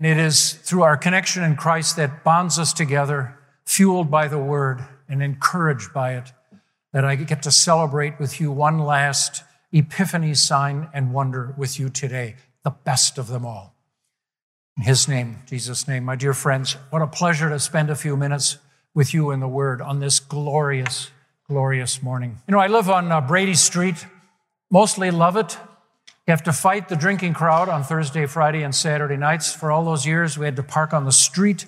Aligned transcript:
And 0.00 0.06
it 0.06 0.18
is 0.18 0.52
through 0.52 0.82
our 0.82 0.96
connection 0.96 1.42
in 1.42 1.56
Christ 1.56 1.96
that 1.96 2.22
bonds 2.22 2.58
us 2.58 2.72
together, 2.72 3.36
fueled 3.64 4.10
by 4.10 4.28
the 4.28 4.38
word 4.38 4.84
and 5.08 5.22
encouraged 5.22 5.92
by 5.92 6.14
it, 6.14 6.32
that 6.92 7.04
I 7.04 7.16
get 7.16 7.42
to 7.42 7.50
celebrate 7.50 8.18
with 8.20 8.40
you 8.40 8.52
one 8.52 8.78
last 8.78 9.42
epiphany 9.72 10.34
sign 10.34 10.88
and 10.94 11.12
wonder 11.12 11.54
with 11.58 11.78
you 11.78 11.88
today, 11.88 12.36
the 12.62 12.70
best 12.70 13.18
of 13.18 13.28
them 13.28 13.44
all. 13.44 13.74
In 14.76 14.84
his 14.84 15.08
name, 15.08 15.38
Jesus' 15.46 15.88
name, 15.88 16.04
my 16.04 16.14
dear 16.14 16.32
friends, 16.32 16.74
what 16.90 17.02
a 17.02 17.06
pleasure 17.06 17.48
to 17.48 17.58
spend 17.58 17.90
a 17.90 17.96
few 17.96 18.16
minutes 18.16 18.58
with 18.94 19.12
you 19.12 19.32
in 19.32 19.40
the 19.40 19.48
word 19.48 19.82
on 19.82 19.98
this 19.98 20.20
glorious, 20.20 21.10
glorious 21.48 22.02
morning. 22.02 22.38
You 22.46 22.52
know, 22.52 22.60
I 22.60 22.68
live 22.68 22.88
on 22.88 23.10
uh, 23.10 23.20
Brady 23.20 23.54
Street, 23.54 24.06
mostly 24.70 25.10
love 25.10 25.36
it. 25.36 25.58
You 26.28 26.32
have 26.32 26.42
to 26.42 26.52
fight 26.52 26.90
the 26.90 26.94
drinking 26.94 27.32
crowd 27.32 27.70
on 27.70 27.82
Thursday, 27.82 28.26
Friday, 28.26 28.62
and 28.62 28.74
Saturday 28.74 29.16
nights. 29.16 29.54
For 29.54 29.72
all 29.72 29.82
those 29.82 30.04
years, 30.04 30.36
we 30.36 30.44
had 30.44 30.56
to 30.56 30.62
park 30.62 30.92
on 30.92 31.06
the 31.06 31.10
street, 31.10 31.64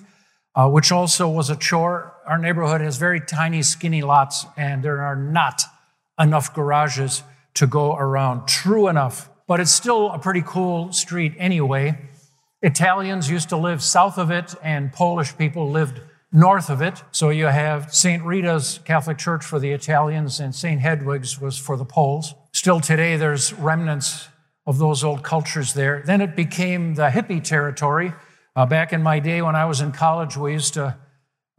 uh, 0.53 0.69
which 0.69 0.91
also 0.91 1.27
was 1.27 1.49
a 1.49 1.55
chore. 1.55 2.13
Our 2.27 2.37
neighborhood 2.37 2.79
has 2.79 2.97
very 2.97 3.19
tiny, 3.19 3.63
skinny 3.63 4.03
lots, 4.03 4.45
and 4.55 4.83
there 4.83 5.01
are 5.01 5.15
not 5.15 5.63
enough 6.19 6.53
garages 6.53 7.23
to 7.55 7.65
go 7.65 7.95
around. 7.95 8.47
True 8.47 8.87
enough, 8.87 9.31
but 9.47 9.59
it's 9.59 9.71
still 9.71 10.11
a 10.11 10.19
pretty 10.19 10.43
cool 10.45 10.93
street 10.93 11.33
anyway. 11.39 11.97
Italians 12.61 13.31
used 13.31 13.49
to 13.49 13.57
live 13.57 13.81
south 13.81 14.19
of 14.19 14.29
it, 14.29 14.53
and 14.61 14.93
Polish 14.93 15.35
people 15.39 15.71
lived 15.71 16.01
north 16.31 16.69
of 16.69 16.83
it. 16.83 17.01
So 17.11 17.31
you 17.31 17.47
have 17.47 17.91
St. 17.91 18.21
Rita's 18.23 18.79
Catholic 18.85 19.17
Church 19.17 19.43
for 19.43 19.57
the 19.57 19.71
Italians, 19.71 20.39
and 20.39 20.53
St. 20.53 20.81
Hedwig's 20.81 21.41
was 21.41 21.57
for 21.57 21.77
the 21.77 21.83
Poles. 21.83 22.35
Still 22.53 22.79
today, 22.79 23.17
there's 23.17 23.53
remnants 23.53 24.27
of 24.71 24.77
those 24.77 25.03
old 25.03 25.21
cultures 25.21 25.73
there. 25.73 26.01
Then 26.05 26.21
it 26.21 26.33
became 26.33 26.95
the 26.95 27.09
hippie 27.09 27.43
territory. 27.43 28.13
Uh, 28.55 28.65
back 28.65 28.93
in 28.93 29.03
my 29.03 29.19
day 29.19 29.41
when 29.41 29.53
I 29.53 29.65
was 29.65 29.81
in 29.81 29.91
college, 29.91 30.37
we 30.37 30.53
used 30.53 30.75
to 30.75 30.95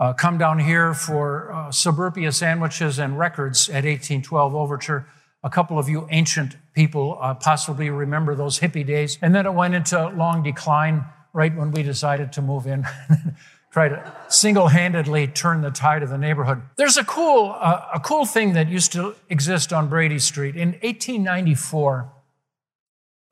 uh, 0.01 0.15
come 0.15 0.39
down 0.39 0.59
here 0.59 0.95
for 0.95 1.53
uh, 1.53 1.71
suburbia 1.71 2.33
sandwiches 2.33 2.99
and 2.99 3.19
records 3.19 3.69
at 3.69 3.85
1812 3.85 4.55
Overture. 4.55 5.07
A 5.45 5.51
couple 5.51 5.79
of 5.79 5.91
you 5.91 6.09
ancient 6.11 6.57
people 6.73 7.19
uh, 7.21 7.35
possibly 7.35 7.91
remember 7.91 8.35
those 8.35 8.61
hippie 8.61 8.87
days. 8.87 9.19
And 9.21 9.35
then 9.35 9.45
it 9.45 9.53
went 9.53 9.75
into 9.75 10.09
long 10.09 10.43
decline 10.43 11.05
right 11.35 11.55
when 11.55 11.71
we 11.71 11.83
decided 11.83 12.33
to 12.33 12.41
move 12.41 12.67
in. 12.67 12.87
Try 13.73 13.89
to 13.89 14.13
single-handedly 14.29 15.29
turn 15.29 15.61
the 15.61 15.71
tide 15.71 16.03
of 16.03 16.09
the 16.09 16.19
neighborhood. 16.19 16.63
There's 16.77 16.97
a 16.97 17.05
cool, 17.05 17.55
uh, 17.61 17.89
a 17.95 18.01
cool 18.01 18.25
thing 18.25 18.55
that 18.55 18.69
used 18.69 18.93
to 18.93 19.15
exist 19.29 19.71
on 19.71 19.89
Brady 19.91 20.19
Street. 20.19 20.57
In 20.57 20.73
1894, 20.73 22.11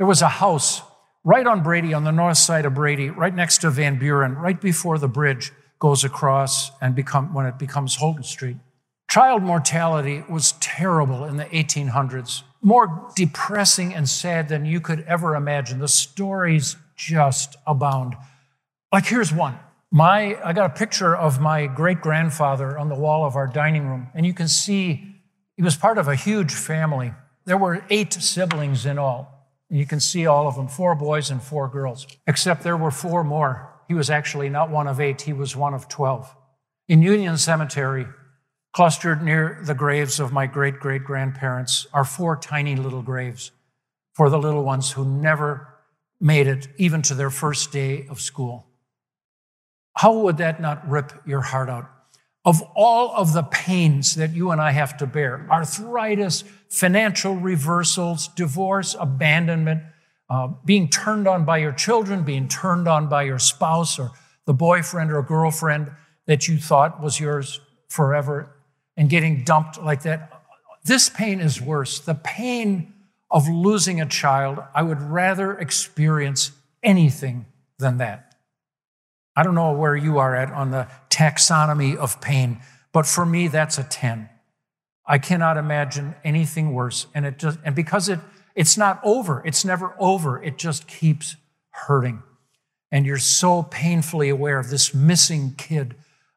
there 0.01 0.07
was 0.07 0.23
a 0.23 0.29
house 0.29 0.81
right 1.25 1.47
on 1.47 1.63
Brady, 1.63 1.93
on 1.93 2.05
the 2.05 2.11
north 2.11 2.39
side 2.39 2.65
of 2.65 2.73
Brady, 2.73 3.11
right 3.11 3.35
next 3.35 3.59
to 3.59 3.71
Van 3.71 3.99
Buren, 3.99 4.35
right 4.35 4.59
before 4.59 4.97
the 4.97 5.09
bridge 5.09 5.53
goes 5.79 6.05
across 6.05 6.71
and 6.81 6.95
become, 6.95 7.35
when 7.35 7.45
it 7.45 7.59
becomes 7.59 7.97
Holton 7.97 8.23
Street. 8.23 8.57
Child 9.11 9.43
mortality 9.43 10.25
was 10.27 10.53
terrible 10.53 11.27
in 11.27 11.37
the 11.37 11.45
1800s, 11.45 12.45
more 12.63 13.11
depressing 13.15 13.93
and 13.93 14.09
sad 14.09 14.49
than 14.49 14.65
you 14.65 14.81
could 14.81 15.01
ever 15.01 15.37
imagine. 15.37 15.81
The 15.81 15.87
stories 15.87 16.77
just 16.97 17.57
abound. 17.67 18.17
Like, 18.91 19.05
here's 19.05 19.35
one. 19.35 19.59
My, 19.91 20.41
I 20.43 20.55
got 20.55 20.65
a 20.65 20.75
picture 20.75 21.15
of 21.15 21.43
my 21.43 21.67
great 21.67 22.01
grandfather 22.01 22.79
on 22.79 22.89
the 22.89 22.95
wall 22.95 23.27
of 23.27 23.37
our 23.37 23.47
dining 23.47 23.87
room, 23.87 24.09
and 24.15 24.25
you 24.25 24.33
can 24.33 24.49
see 24.49 25.17
he 25.59 25.63
was 25.63 25.77
part 25.77 25.99
of 25.99 26.09
a 26.09 26.15
huge 26.15 26.55
family. 26.55 27.13
There 27.45 27.59
were 27.59 27.85
eight 27.91 28.15
siblings 28.15 28.87
in 28.87 28.99
all. 28.99 29.37
You 29.71 29.87
can 29.87 30.01
see 30.01 30.27
all 30.27 30.49
of 30.49 30.57
them 30.57 30.67
four 30.67 30.97
boys 30.97 31.31
and 31.31 31.41
four 31.41 31.69
girls, 31.69 32.07
except 32.27 32.65
there 32.65 32.77
were 32.77 32.91
four 32.91 33.23
more. 33.23 33.73
He 33.87 33.95
was 33.95 34.11
actually 34.11 34.49
not 34.49 34.69
one 34.69 34.89
of 34.89 35.01
eight, 35.01 35.23
he 35.23 35.33
was 35.33 35.57
one 35.57 35.75
of 35.75 35.89
12. 35.89 36.35
In 36.89 37.03
Union 37.03 37.39
Cemetery, 37.39 38.07
clustered 38.73 39.23
near 39.23 39.61
the 39.65 39.75
graves 39.75 40.19
of 40.19 40.33
my 40.33 40.47
great 40.47 40.81
great 40.81 41.05
grandparents, 41.05 41.87
are 41.93 42.05
four 42.05 42.37
tiny 42.37 42.75
little 42.75 43.03
graves 43.03 43.53
for 44.15 44.29
the 44.29 44.39
little 44.39 44.65
ones 44.65 44.93
who 44.93 45.05
never 45.05 45.69
made 46.21 46.49
it 46.49 46.69
even 46.77 47.01
to 47.03 47.15
their 47.15 47.31
first 47.31 47.73
day 47.73 48.07
of 48.11 48.21
school. 48.21 48.67
How 49.97 50.19
would 50.19 50.39
that 50.39 50.61
not 50.61 50.89
rip 50.89 51.13
your 51.27 51.41
heart 51.43 51.69
out? 51.69 51.89
Of 52.45 52.63
all 52.75 53.15
of 53.15 53.33
the 53.33 53.43
pains 53.43 54.15
that 54.15 54.31
you 54.31 54.51
and 54.51 54.61
I 54.61 54.71
have 54.71 54.97
to 54.99 55.07
bear 55.07 55.47
arthritis, 55.51 56.45
financial 56.69 57.35
reversals, 57.37 58.29
divorce, 58.29 58.97
abandonment, 58.99 59.83
uh, 60.31 60.49
being 60.65 60.89
turned 60.89 61.27
on 61.27 61.45
by 61.45 61.59
your 61.59 61.73
children, 61.73 62.23
being 62.23 62.49
turned 62.49 62.89
on 62.89 63.09
by 63.09 63.25
your 63.25 63.39
spouse 63.39 63.99
or 63.99 64.11
the 64.47 64.55
boyfriend 64.55 65.13
or 65.13 65.23
girlfriend 65.23 65.91
that 66.27 66.49
you 66.49 66.57
thought 66.57 67.03
was 67.03 67.19
yours 67.19 67.61
forever, 67.89 68.57
and 68.97 69.11
getting 69.11 69.43
dumped 69.45 69.83
like 69.83 70.03
that. 70.03 70.31
This 70.85 71.09
pain 71.09 71.41
is 71.41 71.61
worse. 71.61 71.99
The 71.99 72.15
pain 72.15 72.95
of 73.31 73.49
losing 73.49 74.01
a 74.01 74.07
child, 74.07 74.59
I 74.75 74.83
would 74.83 75.03
rather 75.03 75.59
experience 75.59 76.53
anything 76.83 77.47
than 77.79 77.99
that. 77.99 78.35
I 79.37 79.43
don't 79.43 79.55
know 79.55 79.73
where 79.73 79.97
you 79.97 80.19
are 80.19 80.35
at 80.35 80.51
on 80.51 80.71
the 80.71 80.89
taxonomy 81.11 81.97
of 81.97 82.21
pain, 82.21 82.61
but 82.93 83.07
for 83.07 83.27
me, 83.27 83.49
that's 83.49 83.79
a 83.79 83.85
10. 83.85 84.29
I 85.07 85.19
cannot 85.19 85.57
imagine 85.57 86.15
anything 86.25 86.73
worse. 86.73 87.07
And 87.15 87.27
it 87.27 87.39
just, 87.39 87.59
and 87.65 87.75
because 87.75 88.09
it, 88.09 88.21
it's 88.55 88.77
not 88.77 89.01
over, 89.03 89.43
it's 89.45 89.65
never 89.65 89.95
over, 89.99 90.43
it 90.43 90.57
just 90.57 90.87
keeps 90.87 91.37
hurting. 91.71 92.23
And 92.93 93.07
you're 93.07 93.19
so 93.19 93.63
painfully 93.63 94.29
aware 94.29 94.59
of 94.59 94.71
this 94.71 94.95
missing 94.95 95.55
kid. 95.57 95.95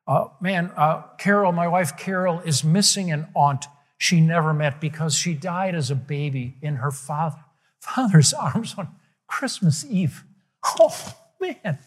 Uh, 0.07 0.25
man, 0.41 0.71
uh, 0.75 1.03
Carol, 1.17 1.51
my 1.51 1.67
wife 1.67 1.97
Carol, 1.97 2.39
is 2.41 2.63
missing 2.63 3.11
an 3.11 3.27
aunt 3.35 3.65
she 3.97 4.19
never 4.19 4.53
met 4.53 4.81
because 4.81 5.15
she 5.15 5.33
died 5.33 5.75
as 5.75 5.89
a 5.89 5.95
baby 5.95 6.57
in 6.61 6.75
her 6.75 6.91
father, 6.91 7.43
father's 7.79 8.33
arms 8.33 8.75
on 8.77 8.89
Christmas 9.27 9.85
Eve. 9.85 10.23
Oh, 10.79 11.15
man. 11.39 11.79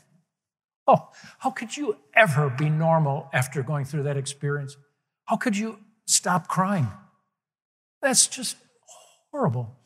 Oh, 0.86 1.08
how 1.38 1.50
could 1.50 1.76
you 1.76 1.96
ever 2.14 2.48
be 2.48 2.70
normal 2.70 3.28
after 3.32 3.62
going 3.62 3.84
through 3.84 4.04
that 4.04 4.16
experience? 4.16 4.76
How 5.24 5.36
could 5.36 5.56
you 5.56 5.78
stop 6.06 6.46
crying? 6.46 6.88
That's 8.00 8.26
just 8.26 8.56
horrible. 9.32 9.76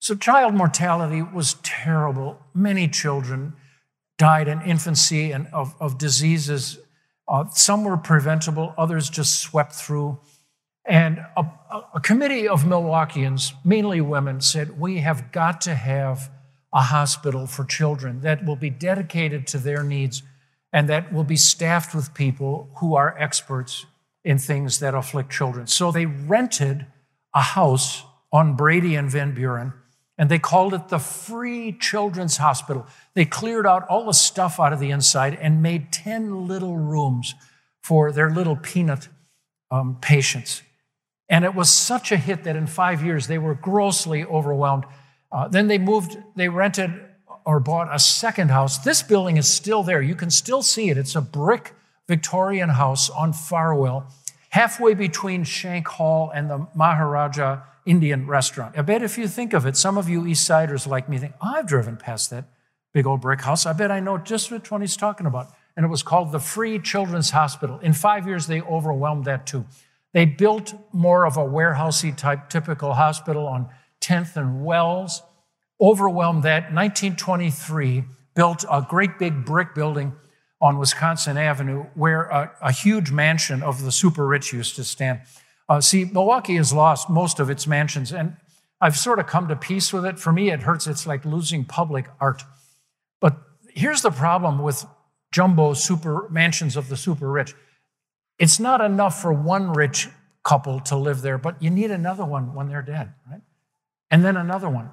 So, 0.00 0.14
child 0.14 0.54
mortality 0.54 1.22
was 1.22 1.54
terrible. 1.62 2.40
Many 2.54 2.88
children 2.88 3.54
died 4.16 4.48
in 4.48 4.60
infancy 4.62 5.30
and 5.30 5.46
of, 5.52 5.74
of 5.80 5.98
diseases. 5.98 6.78
Uh, 7.28 7.44
some 7.50 7.84
were 7.84 7.96
preventable, 7.96 8.74
others 8.76 9.08
just 9.08 9.40
swept 9.40 9.72
through. 9.72 10.18
And 10.84 11.18
a, 11.36 11.44
a 11.94 12.00
committee 12.00 12.48
of 12.48 12.64
Milwaukeeans, 12.64 13.52
mainly 13.64 14.00
women, 14.00 14.40
said, 14.40 14.80
We 14.80 14.98
have 14.98 15.30
got 15.30 15.60
to 15.62 15.74
have 15.74 16.30
a 16.72 16.80
hospital 16.80 17.46
for 17.46 17.64
children 17.64 18.22
that 18.22 18.44
will 18.44 18.56
be 18.56 18.70
dedicated 18.70 19.46
to 19.48 19.58
their 19.58 19.82
needs 19.82 20.22
and 20.72 20.88
that 20.88 21.12
will 21.12 21.24
be 21.24 21.36
staffed 21.36 21.94
with 21.94 22.14
people 22.14 22.70
who 22.76 22.94
are 22.94 23.16
experts 23.18 23.86
in 24.24 24.38
things 24.38 24.80
that 24.80 24.94
afflict 24.94 25.30
children. 25.30 25.66
So 25.66 25.90
they 25.90 26.06
rented 26.06 26.86
a 27.34 27.40
house 27.40 28.04
on 28.32 28.56
Brady 28.56 28.94
and 28.94 29.10
Van 29.10 29.34
Buren, 29.34 29.72
and 30.18 30.28
they 30.28 30.38
called 30.38 30.74
it 30.74 30.88
the 30.88 30.98
Free 30.98 31.72
Children's 31.72 32.36
Hospital. 32.36 32.86
They 33.14 33.24
cleared 33.24 33.66
out 33.66 33.86
all 33.88 34.04
the 34.06 34.12
stuff 34.12 34.60
out 34.60 34.72
of 34.72 34.80
the 34.80 34.90
inside 34.90 35.38
and 35.40 35.62
made 35.62 35.92
10 35.92 36.46
little 36.46 36.76
rooms 36.76 37.34
for 37.80 38.12
their 38.12 38.30
little 38.30 38.56
peanut 38.56 39.08
um, 39.70 39.96
patients. 40.00 40.62
And 41.28 41.44
it 41.44 41.54
was 41.54 41.70
such 41.70 42.10
a 42.10 42.16
hit 42.16 42.44
that 42.44 42.56
in 42.56 42.66
five 42.66 43.02
years 43.02 43.26
they 43.26 43.38
were 43.38 43.54
grossly 43.54 44.24
overwhelmed. 44.24 44.84
Uh, 45.30 45.48
then 45.48 45.68
they 45.68 45.78
moved, 45.78 46.16
they 46.36 46.48
rented 46.48 46.90
or 47.48 47.58
bought 47.58 47.88
a 47.90 47.98
second 47.98 48.50
house. 48.50 48.76
This 48.76 49.02
building 49.02 49.38
is 49.38 49.50
still 49.50 49.82
there. 49.82 50.02
You 50.02 50.14
can 50.14 50.28
still 50.28 50.60
see 50.60 50.90
it. 50.90 50.98
It's 50.98 51.16
a 51.16 51.22
brick 51.22 51.72
Victorian 52.06 52.68
house 52.68 53.08
on 53.08 53.32
Farwell, 53.32 54.06
halfway 54.50 54.92
between 54.92 55.44
Shank 55.44 55.88
Hall 55.88 56.30
and 56.34 56.50
the 56.50 56.66
Maharaja 56.74 57.60
Indian 57.86 58.26
restaurant. 58.26 58.76
I 58.76 58.82
bet 58.82 59.02
if 59.02 59.16
you 59.16 59.26
think 59.26 59.54
of 59.54 59.64
it, 59.64 59.78
some 59.78 59.96
of 59.96 60.10
you 60.10 60.26
East 60.26 60.46
Siders 60.46 60.86
like 60.86 61.08
me 61.08 61.16
think, 61.16 61.32
oh, 61.40 61.54
I've 61.56 61.66
driven 61.66 61.96
past 61.96 62.28
that 62.28 62.44
big 62.92 63.06
old 63.06 63.22
brick 63.22 63.40
house. 63.40 63.64
I 63.64 63.72
bet 63.72 63.90
I 63.90 64.00
know 64.00 64.18
just 64.18 64.50
one 64.70 64.82
he's 64.82 64.94
talking 64.94 65.26
about. 65.26 65.48
And 65.74 65.86
it 65.86 65.88
was 65.88 66.02
called 66.02 66.32
the 66.32 66.40
Free 66.40 66.78
Children's 66.78 67.30
Hospital. 67.30 67.78
In 67.78 67.94
five 67.94 68.26
years, 68.26 68.46
they 68.46 68.60
overwhelmed 68.60 69.24
that 69.24 69.46
too. 69.46 69.64
They 70.12 70.26
built 70.26 70.74
more 70.92 71.24
of 71.24 71.38
a 71.38 71.46
warehousey 71.46 72.14
type 72.14 72.50
typical 72.50 72.92
hospital 72.92 73.46
on 73.46 73.70
10th 74.02 74.36
and 74.36 74.66
Wells 74.66 75.22
overwhelmed 75.80 76.42
that. 76.42 76.72
1923 76.72 78.04
built 78.34 78.64
a 78.70 78.84
great 78.88 79.18
big 79.18 79.44
brick 79.44 79.74
building 79.74 80.14
on 80.60 80.78
Wisconsin 80.78 81.36
Avenue 81.36 81.84
where 81.94 82.24
a, 82.24 82.52
a 82.62 82.72
huge 82.72 83.10
mansion 83.10 83.62
of 83.62 83.82
the 83.82 83.92
super 83.92 84.26
rich 84.26 84.52
used 84.52 84.76
to 84.76 84.84
stand. 84.84 85.20
Uh, 85.68 85.80
see, 85.80 86.04
Milwaukee 86.04 86.56
has 86.56 86.72
lost 86.72 87.10
most 87.10 87.40
of 87.40 87.50
its 87.50 87.66
mansions, 87.66 88.12
and 88.12 88.36
I've 88.80 88.96
sort 88.96 89.18
of 89.18 89.26
come 89.26 89.48
to 89.48 89.56
peace 89.56 89.92
with 89.92 90.04
it. 90.06 90.18
For 90.18 90.32
me, 90.32 90.50
it 90.50 90.62
hurts. 90.62 90.86
It's 90.86 91.06
like 91.06 91.24
losing 91.24 91.64
public 91.64 92.06
art. 92.20 92.42
But 93.20 93.36
here's 93.74 94.02
the 94.02 94.10
problem 94.10 94.60
with 94.62 94.86
jumbo 95.30 95.74
super 95.74 96.28
mansions 96.30 96.76
of 96.76 96.88
the 96.88 96.96
super 96.96 97.30
rich. 97.30 97.54
It's 98.38 98.58
not 98.58 98.80
enough 98.80 99.20
for 99.20 99.32
one 99.32 99.72
rich 99.72 100.08
couple 100.44 100.80
to 100.80 100.96
live 100.96 101.22
there, 101.22 101.38
but 101.38 101.62
you 101.62 101.70
need 101.70 101.90
another 101.90 102.24
one 102.24 102.54
when 102.54 102.68
they're 102.68 102.82
dead, 102.82 103.12
right? 103.30 103.42
And 104.10 104.24
then 104.24 104.36
another 104.36 104.68
one. 104.68 104.90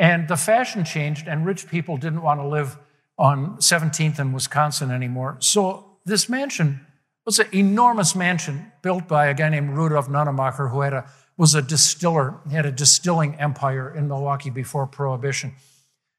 And 0.00 0.28
the 0.28 0.36
fashion 0.38 0.82
changed, 0.82 1.28
and 1.28 1.44
rich 1.44 1.68
people 1.68 1.98
didn't 1.98 2.22
want 2.22 2.40
to 2.40 2.48
live 2.48 2.78
on 3.18 3.58
17th 3.58 4.18
and 4.18 4.32
Wisconsin 4.32 4.90
anymore. 4.90 5.36
So 5.40 5.98
this 6.06 6.26
mansion 6.26 6.86
was 7.26 7.38
an 7.38 7.48
enormous 7.52 8.16
mansion 8.16 8.72
built 8.80 9.06
by 9.06 9.26
a 9.26 9.34
guy 9.34 9.50
named 9.50 9.76
Rudolf 9.76 10.08
Nunnemacher, 10.08 10.70
who 10.70 10.80
had 10.80 10.94
a, 10.94 11.10
was 11.36 11.54
a 11.54 11.60
distiller. 11.60 12.40
He 12.48 12.54
had 12.54 12.64
a 12.64 12.72
distilling 12.72 13.34
empire 13.34 13.94
in 13.94 14.08
Milwaukee 14.08 14.48
before 14.48 14.86
Prohibition. 14.86 15.52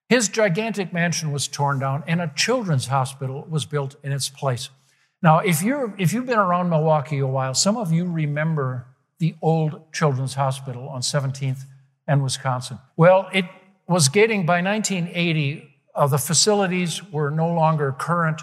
His 0.09 0.29
gigantic 0.29 0.93
mansion 0.93 1.31
was 1.31 1.47
torn 1.47 1.79
down, 1.79 2.03
and 2.05 2.21
a 2.21 2.31
children's 2.35 2.85
hospital 2.85 3.47
was 3.49 3.65
built 3.65 3.95
in 4.03 4.11
its 4.11 4.29
place. 4.29 4.69
Now, 5.23 5.39
if, 5.39 5.63
you're, 5.63 5.95
if 5.97 6.13
you've 6.13 6.27
been 6.27 6.37
around 6.37 6.69
Milwaukee 6.69 7.17
a 7.17 7.25
while, 7.25 7.55
some 7.55 7.77
of 7.77 7.91
you 7.91 8.05
remember 8.05 8.85
the 9.17 9.33
old 9.41 9.91
children's 9.91 10.35
hospital 10.35 10.87
on 10.87 11.01
17th 11.01 11.63
and 12.07 12.21
Wisconsin. 12.21 12.77
Well, 12.95 13.27
it 13.33 13.45
was 13.91 14.09
getting, 14.09 14.45
by 14.45 14.61
1980, 14.61 15.67
uh, 15.93 16.07
the 16.07 16.17
facilities 16.17 17.03
were 17.11 17.29
no 17.29 17.51
longer 17.53 17.91
current, 17.97 18.41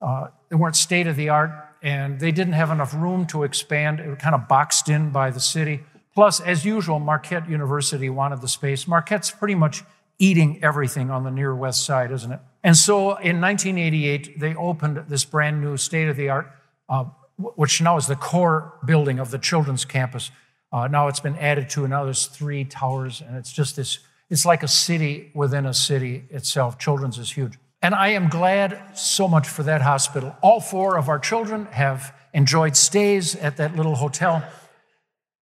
uh, 0.00 0.28
they 0.48 0.56
weren't 0.56 0.76
state 0.76 1.06
of 1.06 1.16
the 1.16 1.28
art, 1.28 1.50
and 1.82 2.18
they 2.18 2.32
didn't 2.32 2.54
have 2.54 2.70
enough 2.70 2.94
room 2.94 3.26
to 3.26 3.42
expand. 3.42 4.00
It 4.00 4.08
was 4.08 4.18
kind 4.18 4.34
of 4.34 4.48
boxed 4.48 4.88
in 4.88 5.10
by 5.10 5.30
the 5.30 5.40
city. 5.40 5.80
Plus, 6.14 6.40
as 6.40 6.64
usual, 6.64 6.98
Marquette 6.98 7.48
University 7.48 8.10
wanted 8.10 8.40
the 8.40 8.48
space. 8.48 8.88
Marquette's 8.88 9.30
pretty 9.30 9.54
much 9.54 9.82
eating 10.18 10.62
everything 10.62 11.10
on 11.10 11.24
the 11.24 11.30
near 11.30 11.54
west 11.54 11.84
side, 11.84 12.10
isn't 12.12 12.32
it? 12.32 12.40
And 12.62 12.76
so 12.76 13.16
in 13.16 13.40
1988, 13.40 14.38
they 14.38 14.54
opened 14.54 15.04
this 15.08 15.24
brand 15.24 15.62
new 15.62 15.76
state 15.76 16.08
of 16.08 16.16
the 16.16 16.28
art, 16.28 16.50
uh, 16.88 17.04
which 17.38 17.80
now 17.80 17.96
is 17.96 18.06
the 18.06 18.16
core 18.16 18.74
building 18.84 19.18
of 19.18 19.30
the 19.30 19.38
children's 19.38 19.84
campus. 19.84 20.30
Uh, 20.72 20.86
now 20.88 21.08
it's 21.08 21.20
been 21.20 21.36
added 21.36 21.70
to, 21.70 21.84
and 21.84 21.90
now 21.90 22.04
there's 22.04 22.26
three 22.26 22.64
towers, 22.64 23.22
and 23.22 23.36
it's 23.36 23.52
just 23.52 23.76
this, 23.76 24.00
it's 24.30 24.46
like 24.46 24.62
a 24.62 24.68
city 24.68 25.30
within 25.34 25.66
a 25.66 25.74
city 25.74 26.24
itself. 26.30 26.78
Children's 26.78 27.18
is 27.18 27.32
huge. 27.32 27.58
And 27.82 27.94
I 27.94 28.08
am 28.08 28.28
glad 28.28 28.80
so 28.96 29.26
much 29.26 29.48
for 29.48 29.62
that 29.64 29.82
hospital. 29.82 30.36
All 30.42 30.60
four 30.60 30.96
of 30.96 31.08
our 31.08 31.18
children 31.18 31.66
have 31.66 32.14
enjoyed 32.32 32.76
stays 32.76 33.34
at 33.34 33.56
that 33.56 33.74
little 33.74 33.96
hotel. 33.96 34.44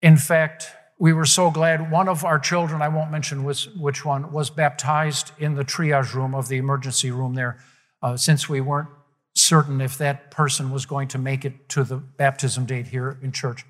In 0.01 0.17
fact, 0.17 0.71
we 0.97 1.13
were 1.13 1.25
so 1.25 1.51
glad 1.51 1.91
one 1.91 2.09
of 2.09 2.25
our 2.25 2.39
children, 2.39 2.81
I 2.81 2.87
won't 2.89 3.11
mention 3.11 3.43
which, 3.43 3.69
which 3.77 4.03
one, 4.03 4.31
was 4.31 4.49
baptized 4.49 5.31
in 5.37 5.55
the 5.55 5.63
triage 5.63 6.13
room 6.13 6.33
of 6.33 6.47
the 6.47 6.57
emergency 6.57 7.11
room 7.11 7.35
there, 7.35 7.57
uh, 8.01 8.17
since 8.17 8.49
we 8.49 8.59
weren't 8.59 8.89
certain 9.35 9.79
if 9.79 9.97
that 9.97 10.31
person 10.31 10.71
was 10.71 10.85
going 10.85 11.07
to 11.09 11.17
make 11.17 11.45
it 11.45 11.69
to 11.69 11.83
the 11.83 11.97
baptism 11.97 12.65
date 12.65 12.87
here 12.87 13.17
in 13.21 13.31
church. 13.31 13.65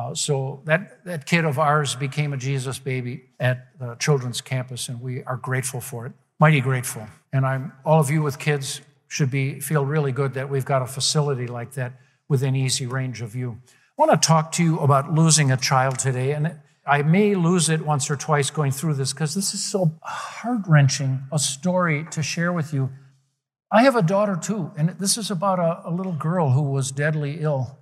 Uh, 0.00 0.14
so 0.14 0.62
that, 0.64 1.04
that 1.04 1.26
kid 1.26 1.44
of 1.44 1.58
ours 1.58 1.94
became 1.94 2.32
a 2.32 2.36
Jesus 2.36 2.78
baby 2.78 3.24
at 3.38 3.78
the 3.78 3.96
children's 3.96 4.40
campus, 4.40 4.88
and 4.88 5.00
we 5.00 5.22
are 5.24 5.36
grateful 5.36 5.80
for 5.80 6.06
it. 6.06 6.12
Mighty 6.38 6.60
grateful. 6.60 7.06
And 7.32 7.44
I'm 7.44 7.72
all 7.84 8.00
of 8.00 8.10
you 8.10 8.22
with 8.22 8.38
kids 8.38 8.80
should 9.08 9.30
be 9.30 9.60
feel 9.60 9.84
really 9.84 10.12
good 10.12 10.34
that 10.34 10.48
we've 10.48 10.64
got 10.64 10.80
a 10.80 10.86
facility 10.86 11.46
like 11.46 11.72
that 11.72 12.00
within 12.28 12.56
easy 12.56 12.86
range 12.86 13.20
of 13.20 13.34
you. 13.34 13.60
I 13.68 14.06
want 14.06 14.10
to 14.10 14.26
talk 14.26 14.52
to 14.52 14.64
you 14.64 14.78
about 14.78 15.12
losing 15.12 15.52
a 15.52 15.56
child 15.56 15.98
today, 15.98 16.32
and 16.32 16.58
I 16.86 17.02
may 17.02 17.34
lose 17.34 17.68
it 17.68 17.84
once 17.84 18.10
or 18.10 18.16
twice 18.16 18.48
going 18.50 18.72
through 18.72 18.94
this 18.94 19.12
because 19.12 19.34
this 19.34 19.52
is 19.52 19.62
so 19.62 19.92
heart 20.02 20.62
wrenching 20.66 21.24
a 21.30 21.38
story 21.38 22.06
to 22.12 22.22
share 22.22 22.54
with 22.54 22.72
you. 22.72 22.88
I 23.70 23.82
have 23.82 23.96
a 23.96 24.02
daughter 24.02 24.36
too, 24.36 24.72
and 24.78 24.90
this 24.90 25.18
is 25.18 25.30
about 25.30 25.58
a, 25.58 25.88
a, 25.88 25.92
little 25.92 26.12
girl 26.14 26.50
who 26.50 26.62
was 26.62 26.90
deadly 26.90 27.40
ill. 27.40 27.78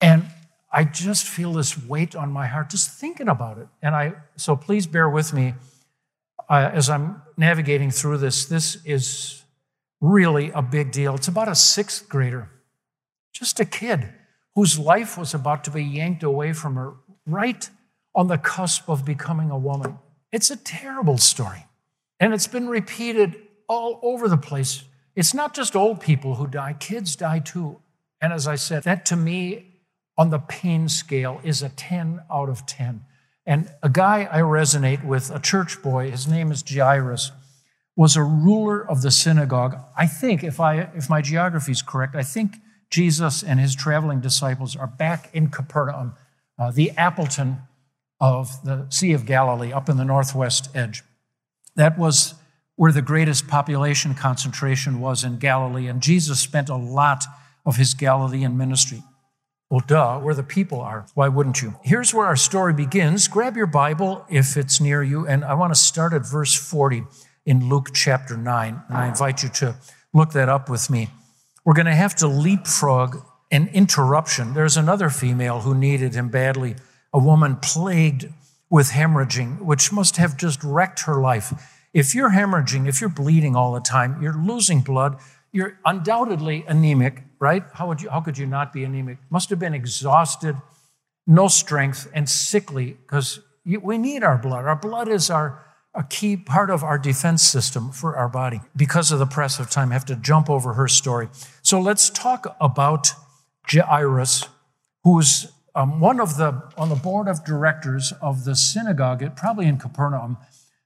And 0.00 0.24
I 0.70 0.84
just 0.84 1.26
feel 1.26 1.54
this 1.54 1.82
weight 1.82 2.14
on 2.14 2.30
my 2.30 2.46
heart 2.46 2.70
just 2.70 2.90
thinking 2.90 3.28
about 3.28 3.58
it. 3.58 3.68
And 3.82 3.94
I, 3.94 4.14
so 4.36 4.54
please 4.54 4.86
bear 4.86 5.08
with 5.08 5.32
me 5.32 5.54
uh, 6.48 6.70
as 6.72 6.90
I'm 6.90 7.22
navigating 7.36 7.90
through 7.90 8.18
this. 8.18 8.46
This 8.46 8.78
is 8.84 9.44
really 10.00 10.50
a 10.50 10.62
big 10.62 10.92
deal. 10.92 11.14
It's 11.14 11.28
about 11.28 11.48
a 11.48 11.54
sixth 11.54 12.08
grader, 12.08 12.50
just 13.32 13.60
a 13.60 13.64
kid 13.64 14.08
whose 14.54 14.78
life 14.78 15.16
was 15.16 15.34
about 15.34 15.64
to 15.64 15.70
be 15.70 15.82
yanked 15.82 16.22
away 16.22 16.52
from 16.52 16.76
her 16.76 16.94
right 17.26 17.68
on 18.14 18.26
the 18.26 18.38
cusp 18.38 18.88
of 18.88 19.04
becoming 19.04 19.50
a 19.50 19.58
woman. 19.58 19.98
It's 20.32 20.50
a 20.50 20.56
terrible 20.56 21.18
story. 21.18 21.66
And 22.20 22.34
it's 22.34 22.48
been 22.48 22.68
repeated 22.68 23.36
all 23.68 24.00
over 24.02 24.28
the 24.28 24.36
place. 24.36 24.82
It's 25.14 25.34
not 25.34 25.54
just 25.54 25.76
old 25.76 26.00
people 26.00 26.34
who 26.34 26.46
die, 26.46 26.74
kids 26.78 27.16
die 27.16 27.38
too. 27.38 27.80
And 28.20 28.32
as 28.32 28.48
I 28.48 28.56
said, 28.56 28.82
that 28.84 29.06
to 29.06 29.16
me 29.16 29.67
on 30.18 30.30
the 30.30 30.40
pain 30.40 30.88
scale 30.88 31.40
is 31.44 31.62
a 31.62 31.68
10 31.70 32.20
out 32.30 32.48
of 32.48 32.66
10. 32.66 33.04
And 33.46 33.70
a 33.82 33.88
guy 33.88 34.28
I 34.30 34.40
resonate 34.40 35.04
with, 35.04 35.30
a 35.30 35.38
church 35.38 35.80
boy, 35.80 36.10
his 36.10 36.26
name 36.26 36.50
is 36.50 36.62
Jairus, 36.68 37.30
was 37.96 38.16
a 38.16 38.22
ruler 38.22 38.86
of 38.86 39.00
the 39.00 39.10
synagogue. 39.10 39.78
I 39.96 40.06
think, 40.06 40.44
if, 40.44 40.60
I, 40.60 40.90
if 40.94 41.08
my 41.08 41.22
geography 41.22 41.72
is 41.72 41.80
correct, 41.80 42.14
I 42.14 42.24
think 42.24 42.56
Jesus 42.90 43.42
and 43.42 43.58
his 43.58 43.74
traveling 43.74 44.20
disciples 44.20 44.76
are 44.76 44.86
back 44.86 45.30
in 45.32 45.48
Capernaum, 45.48 46.14
uh, 46.58 46.72
the 46.72 46.90
Appleton 46.90 47.58
of 48.20 48.50
the 48.64 48.86
Sea 48.90 49.12
of 49.12 49.24
Galilee 49.24 49.72
up 49.72 49.88
in 49.88 49.96
the 49.96 50.04
northwest 50.04 50.68
edge. 50.74 51.02
That 51.76 51.96
was 51.96 52.34
where 52.76 52.92
the 52.92 53.02
greatest 53.02 53.48
population 53.48 54.14
concentration 54.14 55.00
was 55.00 55.24
in 55.24 55.38
Galilee, 55.38 55.86
and 55.86 56.00
Jesus 56.00 56.40
spent 56.40 56.68
a 56.68 56.76
lot 56.76 57.24
of 57.64 57.76
his 57.76 57.94
Galilean 57.94 58.56
ministry. 58.56 59.02
Well, 59.70 59.82
duh, 59.86 60.18
where 60.20 60.34
the 60.34 60.42
people 60.42 60.80
are. 60.80 61.04
Why 61.12 61.28
wouldn't 61.28 61.60
you? 61.60 61.74
Here's 61.82 62.14
where 62.14 62.26
our 62.26 62.36
story 62.36 62.72
begins. 62.72 63.28
Grab 63.28 63.54
your 63.54 63.66
Bible 63.66 64.24
if 64.30 64.56
it's 64.56 64.80
near 64.80 65.02
you, 65.02 65.26
and 65.26 65.44
I 65.44 65.52
want 65.54 65.74
to 65.74 65.78
start 65.78 66.14
at 66.14 66.26
verse 66.26 66.54
40 66.54 67.02
in 67.44 67.68
Luke 67.68 67.90
chapter 67.92 68.34
9. 68.36 68.82
And 68.88 68.96
I 68.96 69.08
invite 69.08 69.42
you 69.42 69.50
to 69.50 69.76
look 70.14 70.32
that 70.32 70.48
up 70.48 70.70
with 70.70 70.88
me. 70.88 71.10
We're 71.66 71.74
going 71.74 71.84
to 71.84 71.94
have 71.94 72.14
to 72.16 72.28
leapfrog 72.28 73.22
an 73.50 73.68
interruption. 73.74 74.54
There's 74.54 74.78
another 74.78 75.10
female 75.10 75.60
who 75.60 75.74
needed 75.74 76.14
him 76.14 76.30
badly 76.30 76.76
a 77.12 77.18
woman 77.18 77.56
plagued 77.56 78.32
with 78.70 78.90
hemorrhaging, 78.90 79.60
which 79.60 79.92
must 79.92 80.16
have 80.16 80.36
just 80.36 80.62
wrecked 80.62 81.00
her 81.00 81.20
life. 81.20 81.52
If 81.92 82.14
you're 82.14 82.30
hemorrhaging, 82.30 82.86
if 82.88 83.00
you're 83.00 83.10
bleeding 83.10 83.56
all 83.56 83.72
the 83.72 83.80
time, 83.80 84.20
you're 84.22 84.36
losing 84.36 84.80
blood, 84.80 85.18
you're 85.52 85.78
undoubtedly 85.84 86.64
anemic, 86.68 87.24
right? 87.40 87.64
How, 87.74 87.88
would 87.88 88.02
you, 88.02 88.10
how 88.10 88.20
could 88.20 88.38
you 88.38 88.46
not 88.46 88.72
be 88.72 88.84
anemic? 88.84 89.18
Must 89.30 89.50
have 89.50 89.58
been 89.58 89.74
exhausted, 89.74 90.56
no 91.26 91.48
strength, 91.48 92.10
and 92.14 92.28
sickly 92.28 92.96
because 93.02 93.40
we 93.64 93.98
need 93.98 94.22
our 94.22 94.38
blood. 94.38 94.64
Our 94.64 94.76
blood 94.76 95.08
is 95.08 95.30
our 95.30 95.64
a 95.94 96.04
key 96.04 96.36
part 96.36 96.70
of 96.70 96.84
our 96.84 96.98
defense 96.98 97.42
system 97.42 97.90
for 97.90 98.16
our 98.16 98.28
body. 98.28 98.60
Because 98.76 99.10
of 99.10 99.18
the 99.18 99.26
press 99.26 99.58
of 99.58 99.68
time, 99.68 99.90
I 99.90 99.94
have 99.94 100.04
to 100.06 100.16
jump 100.16 100.48
over 100.48 100.74
her 100.74 100.86
story. 100.86 101.28
So 101.62 101.80
let's 101.80 102.08
talk 102.08 102.56
about 102.60 103.12
Jairus, 103.68 104.44
who's 105.02 105.50
um, 105.74 105.98
one 105.98 106.20
of 106.20 106.36
the, 106.36 106.62
on 106.76 106.88
the 106.88 106.94
board 106.94 107.26
of 107.26 107.44
directors 107.44 108.12
of 108.22 108.44
the 108.44 108.54
synagogue, 108.54 109.24
probably 109.36 109.66
in 109.66 109.78
Capernaum, 109.78 110.36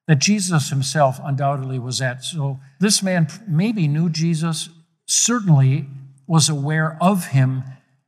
that 0.07 0.19
Jesus 0.19 0.71
himself 0.71 1.21
undoubtedly 1.23 1.79
was 1.79 2.01
at. 2.01 2.25
So 2.25 2.61
this 2.81 3.03
man 3.03 3.29
maybe 3.47 3.87
knew 3.89 4.09
Jesus, 4.09 4.71
certainly 5.07 5.87
was 6.27 6.49
aware 6.49 6.97
of 7.01 7.29
him 7.29 7.65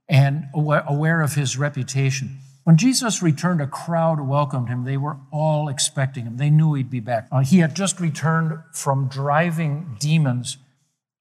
and 0.08 0.48
aware 0.54 1.20
of 1.20 1.34
his 1.34 1.58
reputation. 1.58 2.38
When 2.64 2.78
Jesus 2.78 3.22
returned, 3.22 3.60
a 3.60 3.66
crowd 3.66 4.20
welcomed 4.20 4.68
him. 4.68 4.84
They 4.84 4.96
were 4.96 5.18
all 5.30 5.68
expecting 5.68 6.24
him. 6.24 6.38
They 6.38 6.50
knew 6.50 6.72
he'd 6.74 6.90
be 6.90 7.00
back. 7.00 7.28
Uh, 7.30 7.40
he 7.40 7.58
had 7.58 7.74
just 7.74 8.00
returned 8.00 8.58
from 8.72 9.08
driving 9.08 9.96
demons 10.00 10.56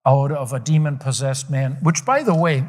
out 0.05 0.31
of 0.31 0.53
a 0.53 0.59
demon 0.59 0.97
possessed 0.97 1.49
man, 1.49 1.77
which, 1.81 2.05
by 2.05 2.23
the 2.23 2.35
way, 2.35 2.67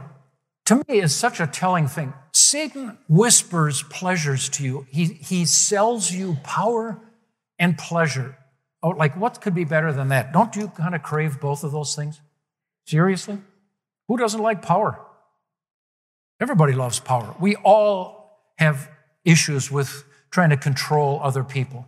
to 0.67 0.77
me 0.89 1.01
is 1.01 1.15
such 1.15 1.41
a 1.41 1.47
telling 1.47 1.87
thing. 1.87 2.15
Satan 2.33 2.99
whispers 3.09 3.83
pleasures 3.85 4.49
to 4.51 4.65
you, 4.65 4.87
he, 4.91 5.05
he 5.05 5.45
sells 5.45 6.11
you 6.11 6.39
power 6.43 7.01
and 7.59 7.79
pleasure. 7.79 8.37
Oh, 8.83 8.91
like 8.91 9.17
what 9.17 9.41
could 9.41 9.55
be 9.55 9.65
better 9.65 9.93
than 9.93 10.09
that? 10.09 10.33
Don't 10.33 10.55
you 10.57 10.69
kind 10.69 10.95
of 10.95 11.03
crave 11.03 11.41
both 11.41 11.65
of 11.65 11.73
those 11.73 11.95
things? 11.95 12.21
Seriously? 12.87 13.39
Who 14.09 14.17
doesn't 14.17 14.41
like 14.41 14.63
power? 14.63 15.01
Everybody 16.41 16.73
loves 16.73 17.01
power. 17.01 17.35
We 17.41 17.57
all 17.57 18.41
have 18.59 18.91
issues 19.25 19.71
with 19.71 20.05
trying 20.31 20.51
to 20.51 20.57
control 20.57 21.21
other 21.23 21.45
people. 21.45 21.87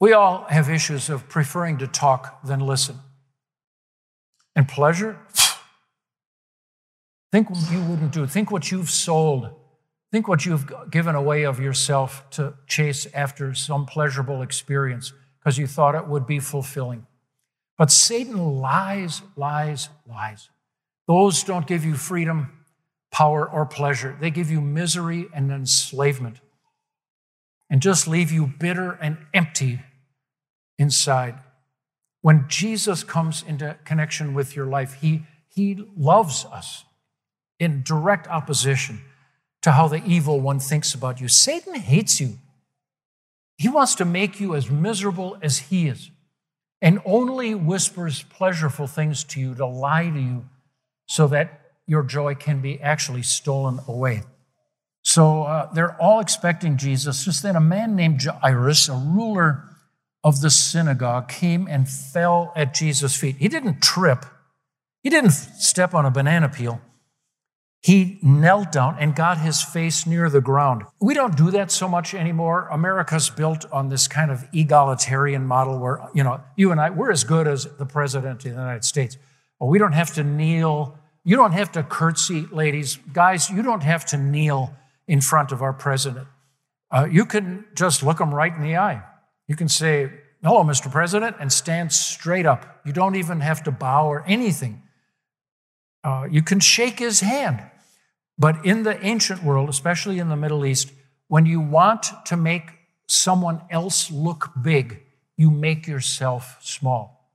We 0.00 0.12
all 0.12 0.46
have 0.48 0.68
issues 0.68 1.08
of 1.08 1.28
preferring 1.28 1.78
to 1.78 1.86
talk 1.86 2.44
than 2.44 2.60
listen. 2.60 2.98
And 4.54 4.68
pleasure? 4.68 5.18
Think 7.32 7.48
what 7.50 7.70
you 7.70 7.82
wouldn't 7.82 8.12
do. 8.12 8.26
Think 8.26 8.50
what 8.50 8.70
you've 8.70 8.90
sold. 8.90 9.50
Think 10.10 10.28
what 10.28 10.44
you've 10.44 10.70
given 10.90 11.14
away 11.14 11.44
of 11.44 11.58
yourself 11.58 12.28
to 12.30 12.54
chase 12.66 13.06
after 13.14 13.54
some 13.54 13.86
pleasurable 13.86 14.42
experience 14.42 15.14
because 15.38 15.56
you 15.56 15.66
thought 15.66 15.94
it 15.94 16.06
would 16.06 16.26
be 16.26 16.38
fulfilling. 16.38 17.06
But 17.78 17.90
Satan 17.90 18.60
lies, 18.60 19.22
lies, 19.36 19.88
lies. 20.06 20.50
Those 21.06 21.42
don't 21.42 21.66
give 21.66 21.84
you 21.84 21.94
freedom, 21.94 22.64
power, 23.10 23.48
or 23.48 23.66
pleasure. 23.66 24.16
They 24.20 24.30
give 24.30 24.50
you 24.50 24.60
misery 24.60 25.26
and 25.34 25.50
enslavement 25.50 26.40
and 27.68 27.80
just 27.80 28.06
leave 28.06 28.30
you 28.30 28.46
bitter 28.46 28.92
and 28.92 29.16
empty 29.32 29.80
inside. 30.78 31.36
When 32.20 32.46
Jesus 32.48 33.02
comes 33.02 33.42
into 33.46 33.76
connection 33.84 34.34
with 34.34 34.54
your 34.54 34.66
life, 34.66 34.94
he, 35.00 35.22
he 35.48 35.84
loves 35.96 36.44
us 36.44 36.84
in 37.58 37.82
direct 37.82 38.28
opposition 38.28 39.00
to 39.62 39.72
how 39.72 39.88
the 39.88 40.04
evil 40.04 40.40
one 40.40 40.58
thinks 40.58 40.94
about 40.94 41.20
you. 41.20 41.28
Satan 41.28 41.74
hates 41.74 42.20
you. 42.20 42.38
He 43.56 43.68
wants 43.68 43.94
to 43.96 44.04
make 44.04 44.40
you 44.40 44.54
as 44.54 44.70
miserable 44.70 45.36
as 45.42 45.58
he 45.58 45.88
is 45.88 46.10
and 46.80 47.00
only 47.04 47.54
whispers 47.54 48.24
pleasurable 48.24 48.88
things 48.88 49.22
to 49.24 49.40
you 49.40 49.54
to 49.54 49.64
lie 49.64 50.10
to 50.10 50.20
you 50.20 50.44
so 51.12 51.26
that 51.26 51.60
your 51.86 52.02
joy 52.02 52.34
can 52.34 52.62
be 52.62 52.80
actually 52.80 53.22
stolen 53.22 53.78
away. 53.86 54.22
So 55.02 55.42
uh, 55.42 55.70
they're 55.74 56.00
all 56.00 56.20
expecting 56.20 56.78
Jesus. 56.78 57.26
Just 57.26 57.42
then, 57.42 57.54
a 57.54 57.60
man 57.60 57.94
named 57.94 58.22
Jairus, 58.22 58.88
a 58.88 58.94
ruler 58.94 59.62
of 60.24 60.40
the 60.40 60.48
synagogue, 60.48 61.28
came 61.28 61.68
and 61.68 61.86
fell 61.86 62.50
at 62.56 62.72
Jesus' 62.72 63.14
feet. 63.14 63.36
He 63.36 63.48
didn't 63.48 63.82
trip, 63.82 64.24
he 65.02 65.10
didn't 65.10 65.32
step 65.32 65.92
on 65.92 66.06
a 66.06 66.10
banana 66.10 66.48
peel. 66.48 66.80
He 67.82 68.18
knelt 68.22 68.72
down 68.72 68.96
and 68.98 69.14
got 69.14 69.38
his 69.38 69.60
face 69.60 70.06
near 70.06 70.30
the 70.30 70.40
ground. 70.40 70.84
We 71.00 71.12
don't 71.12 71.36
do 71.36 71.50
that 71.50 71.70
so 71.72 71.88
much 71.88 72.14
anymore. 72.14 72.68
America's 72.70 73.28
built 73.28 73.66
on 73.70 73.88
this 73.90 74.08
kind 74.08 74.30
of 74.30 74.44
egalitarian 74.54 75.44
model 75.44 75.78
where, 75.80 76.00
you 76.14 76.22
know, 76.22 76.40
you 76.56 76.70
and 76.70 76.80
I, 76.80 76.90
we're 76.90 77.10
as 77.10 77.24
good 77.24 77.48
as 77.48 77.64
the 77.76 77.84
president 77.84 78.36
of 78.36 78.42
the 78.44 78.48
United 78.50 78.84
States. 78.84 79.18
Well, 79.58 79.68
we 79.68 79.78
don't 79.78 79.92
have 79.92 80.14
to 80.14 80.24
kneel. 80.24 80.96
You 81.24 81.36
don't 81.36 81.52
have 81.52 81.72
to 81.72 81.82
curtsy, 81.82 82.46
ladies. 82.50 82.98
Guys, 83.12 83.48
you 83.48 83.62
don't 83.62 83.82
have 83.82 84.04
to 84.06 84.16
kneel 84.16 84.74
in 85.06 85.20
front 85.20 85.52
of 85.52 85.62
our 85.62 85.72
president. 85.72 86.26
Uh, 86.90 87.06
you 87.10 87.24
can 87.24 87.64
just 87.74 88.02
look 88.02 88.20
him 88.20 88.34
right 88.34 88.54
in 88.54 88.62
the 88.62 88.76
eye. 88.76 89.02
You 89.46 89.56
can 89.56 89.68
say, 89.68 90.10
Hello, 90.42 90.64
Mr. 90.64 90.90
President, 90.90 91.36
and 91.38 91.52
stand 91.52 91.92
straight 91.92 92.46
up. 92.46 92.80
You 92.84 92.92
don't 92.92 93.14
even 93.14 93.40
have 93.40 93.62
to 93.62 93.70
bow 93.70 94.08
or 94.08 94.24
anything. 94.26 94.82
Uh, 96.02 96.26
you 96.28 96.42
can 96.42 96.58
shake 96.58 96.98
his 96.98 97.20
hand. 97.20 97.62
But 98.36 98.64
in 98.66 98.82
the 98.82 99.00
ancient 99.06 99.44
world, 99.44 99.68
especially 99.68 100.18
in 100.18 100.28
the 100.28 100.36
Middle 100.36 100.66
East, 100.66 100.90
when 101.28 101.46
you 101.46 101.60
want 101.60 102.06
to 102.26 102.36
make 102.36 102.72
someone 103.06 103.62
else 103.70 104.10
look 104.10 104.50
big, 104.60 105.02
you 105.36 105.50
make 105.50 105.86
yourself 105.86 106.58
small. 106.60 107.30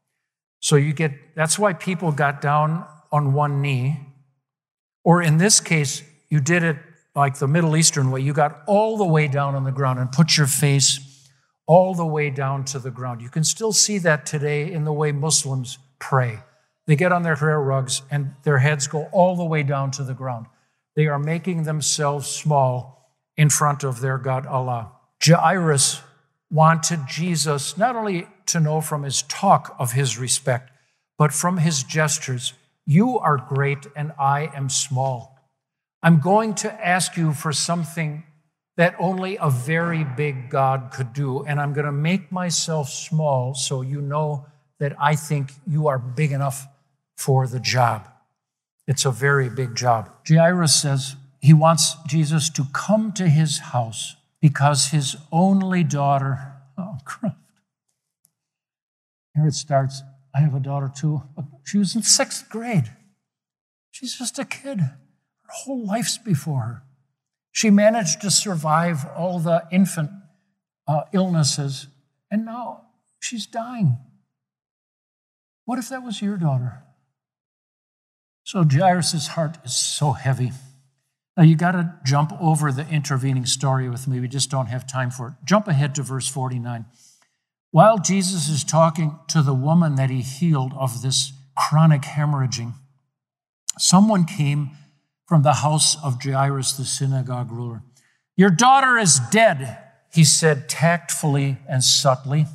So 0.60 0.76
you 0.76 0.92
get, 0.92 1.14
that's 1.34 1.58
why 1.58 1.72
people 1.72 2.12
got 2.12 2.42
down 2.42 2.86
on 3.12 3.34
one 3.34 3.62
knee. 3.62 4.00
Or 5.04 5.22
in 5.22 5.38
this 5.38 5.60
case, 5.60 6.04
you 6.30 6.40
did 6.40 6.64
it 6.64 6.78
like 7.16 7.40
the 7.40 7.48
Middle 7.48 7.76
Eastern 7.76 8.12
way. 8.12 8.22
You 8.22 8.34
got 8.34 8.62
all 8.68 8.98
the 8.98 9.06
way 9.06 9.28
down 9.28 9.56
on 9.56 9.64
the 9.64 9.72
ground 9.72 10.00
and 10.00 10.12
put 10.12 10.38
your 10.38 10.48
face 10.48 11.00
all 11.66 11.94
the 11.94 12.06
way 12.06 12.30
down 12.30 12.64
to 12.64 12.80
the 12.80 12.92
ground. 12.92 13.22
You 13.22 13.30
can 13.30 13.44
still 13.44 13.74
see 13.74 13.98
that 14.00 14.26
today 14.26 14.72
in 14.72 14.86
the 14.86 14.94
way 14.94 15.12
Muslims 15.12 15.78
pray. 16.00 16.40
They 16.86 16.96
get 16.96 17.12
on 17.12 17.24
their 17.24 17.36
prayer 17.36 17.60
rugs 17.60 18.02
and 18.10 18.34
their 18.44 18.60
heads 18.60 18.88
go 18.88 19.10
all 19.12 19.36
the 19.36 19.46
way 19.46 19.64
down 19.64 19.92
to 19.92 20.04
the 20.04 20.14
ground. 20.14 20.46
They 20.96 21.08
are 21.08 21.20
making 21.20 21.64
themselves 21.64 22.28
small 22.28 23.12
in 23.36 23.50
front 23.50 23.84
of 23.84 24.00
their 24.00 24.18
God 24.18 24.46
Allah. 24.46 24.92
Jairus 25.24 26.02
wanted 26.50 27.02
Jesus 27.08 27.78
not 27.78 27.96
only 27.96 28.28
to 28.48 28.60
know 28.60 28.80
from 28.80 29.04
his 29.04 29.22
talk 29.24 29.76
of 29.78 29.92
his 29.92 30.18
respect, 30.18 30.72
but 31.18 31.34
from 31.34 31.58
his 31.58 31.84
gestures, 31.84 32.54
You 32.88 33.20
are 33.20 33.38
great 33.38 33.86
and 33.96 34.14
I 34.18 34.50
am 34.56 34.70
small. 34.70 35.38
I'm 36.02 36.22
going 36.22 36.56
to 36.56 36.88
ask 36.88 37.18
you 37.18 37.34
for 37.34 37.52
something 37.52 38.24
that 38.78 38.96
only 38.98 39.38
a 39.38 39.50
very 39.50 40.06
big 40.06 40.50
God 40.50 40.92
could 40.94 41.12
do. 41.12 41.44
And 41.44 41.60
I'm 41.60 41.74
going 41.74 41.86
to 41.86 41.92
make 41.92 42.32
myself 42.32 42.90
small 42.90 43.54
so 43.54 43.82
you 43.82 44.00
know 44.00 44.46
that 44.80 44.96
I 45.00 45.16
think 45.16 45.52
you 45.68 45.88
are 45.88 46.00
big 46.00 46.32
enough 46.32 46.66
for 47.18 47.46
the 47.46 47.60
job. 47.60 48.08
It's 48.88 49.04
a 49.04 49.12
very 49.12 49.50
big 49.50 49.76
job. 49.76 50.10
Jairus 50.26 50.82
says 50.82 51.18
he 51.42 51.54
wants 51.54 51.96
Jesus 52.08 52.50
to 52.52 52.66
come 52.74 53.12
to 53.14 53.28
his 53.28 53.60
house 53.60 54.16
because 54.40 54.88
his 54.88 55.18
only 55.30 55.84
daughter, 55.84 56.54
oh, 56.78 57.00
Christ. 57.04 57.36
Here 59.36 59.48
it 59.48 59.54
starts. 59.54 60.04
I 60.38 60.42
have 60.42 60.54
a 60.54 60.60
daughter 60.60 60.92
too. 60.96 61.24
She 61.64 61.80
was 61.80 61.96
in 61.96 62.04
sixth 62.04 62.48
grade. 62.48 62.92
She's 63.90 64.16
just 64.16 64.38
a 64.38 64.46
kid. 64.46 64.80
Her 64.80 65.52
whole 65.52 65.84
life's 65.84 66.20
before 66.20 66.62
her. 66.62 66.84
She 67.52 67.72
managed 67.72 68.22
to 68.22 68.30
survive 68.30 69.04
all 69.18 69.40
the 69.40 69.64
infant 69.72 70.12
uh, 70.88 71.02
illnesses, 71.12 71.88
and 72.30 72.46
now 72.46 72.84
she's 73.20 73.48
dying. 73.48 73.98
What 75.66 75.80
if 75.80 75.90
that 75.90 76.04
was 76.04 76.22
your 76.22 76.38
daughter? 76.38 76.84
So 78.44 78.64
Jairus' 78.64 79.30
heart 79.30 79.58
is 79.66 79.76
so 79.76 80.12
heavy. 80.12 80.52
Now 81.36 81.44
you 81.44 81.56
got 81.56 81.72
to 81.72 81.96
jump 82.06 82.32
over 82.40 82.72
the 82.72 82.88
intervening 82.90 83.48
story 83.48 83.90
with 83.90 84.08
me. 84.08 84.20
We 84.20 84.28
just 84.28 84.52
don't 84.52 84.68
have 84.68 84.86
time 84.86 85.10
for 85.10 85.30
it. 85.30 85.34
Jump 85.46 85.68
ahead 85.68 85.96
to 85.96 86.04
verse 86.04 86.28
49. 86.28 86.86
While 87.72 87.98
Jesus 87.98 88.48
is 88.48 88.64
talking 88.64 89.20
to 89.28 89.42
the 89.42 89.54
woman 89.54 89.96
that 89.96 90.10
he 90.10 90.22
healed 90.22 90.74
of 90.78 91.02
this 91.02 91.34
chronic 91.56 92.04
hemorrhaging, 92.04 92.74
someone 93.78 94.26
came 94.26 94.72
from 95.28 95.42
the 95.44 95.54
house 95.54 96.02
of 96.02 96.22
Jairus, 96.24 96.74
the 96.74 96.86
synagogue 96.86 97.52
ruler. 97.52 97.84
Your 98.38 98.50
daughter 98.50 98.98
is 98.98 99.20
dead, 99.32 99.78
he 100.14 100.24
said 100.24 100.70
tactfully 100.70 101.58
and 101.68 101.84
subtly. 101.84 102.46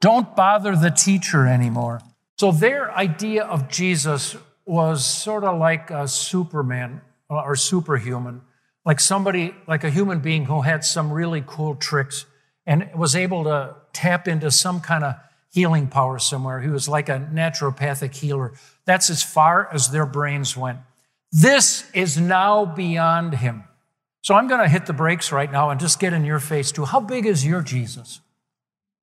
Don't 0.00 0.36
bother 0.36 0.76
the 0.76 0.90
teacher 0.90 1.46
anymore. 1.46 2.00
So 2.38 2.52
their 2.52 2.92
idea 2.92 3.44
of 3.44 3.68
Jesus 3.68 4.36
was 4.66 5.04
sort 5.04 5.44
of 5.44 5.58
like 5.58 5.90
a 5.90 6.06
Superman 6.06 7.00
uh, 7.30 7.40
or 7.40 7.56
superhuman, 7.56 8.42
like 8.84 9.00
somebody, 9.00 9.54
like 9.66 9.82
a 9.82 9.90
human 9.90 10.20
being 10.20 10.44
who 10.44 10.60
had 10.60 10.84
some 10.84 11.10
really 11.10 11.42
cool 11.46 11.74
tricks 11.74 12.26
and 12.66 12.88
was 12.94 13.16
able 13.16 13.44
to 13.44 13.74
tap 13.92 14.28
into 14.28 14.50
some 14.50 14.80
kind 14.80 15.04
of 15.04 15.14
healing 15.50 15.88
power 15.88 16.18
somewhere. 16.18 16.60
He 16.60 16.68
was 16.68 16.88
like 16.88 17.08
a 17.08 17.28
naturopathic 17.32 18.14
healer. 18.14 18.52
That's 18.84 19.10
as 19.10 19.22
far 19.22 19.68
as 19.72 19.90
their 19.90 20.06
brains 20.06 20.56
went. 20.56 20.78
This 21.32 21.88
is 21.92 22.18
now 22.18 22.64
beyond 22.64 23.34
him. 23.34 23.64
So 24.22 24.34
I'm 24.34 24.48
going 24.48 24.60
to 24.60 24.68
hit 24.68 24.86
the 24.86 24.92
brakes 24.92 25.32
right 25.32 25.50
now 25.50 25.70
and 25.70 25.80
just 25.80 26.00
get 26.00 26.12
in 26.12 26.24
your 26.24 26.40
face 26.40 26.72
too. 26.72 26.84
How 26.84 27.00
big 27.00 27.26
is 27.26 27.46
your 27.46 27.62
Jesus? 27.62 28.20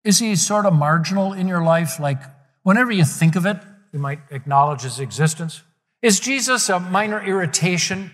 Is 0.03 0.19
he 0.19 0.35
sort 0.35 0.65
of 0.65 0.73
marginal 0.73 1.33
in 1.33 1.47
your 1.47 1.63
life? 1.63 1.99
Like 1.99 2.19
whenever 2.63 2.91
you 2.91 3.05
think 3.05 3.35
of 3.35 3.45
it, 3.45 3.57
you 3.91 3.99
might 3.99 4.19
acknowledge 4.29 4.81
his 4.81 4.99
existence. 4.99 5.63
Is 6.01 6.19
Jesus 6.19 6.69
a 6.69 6.79
minor 6.79 7.23
irritation, 7.23 8.11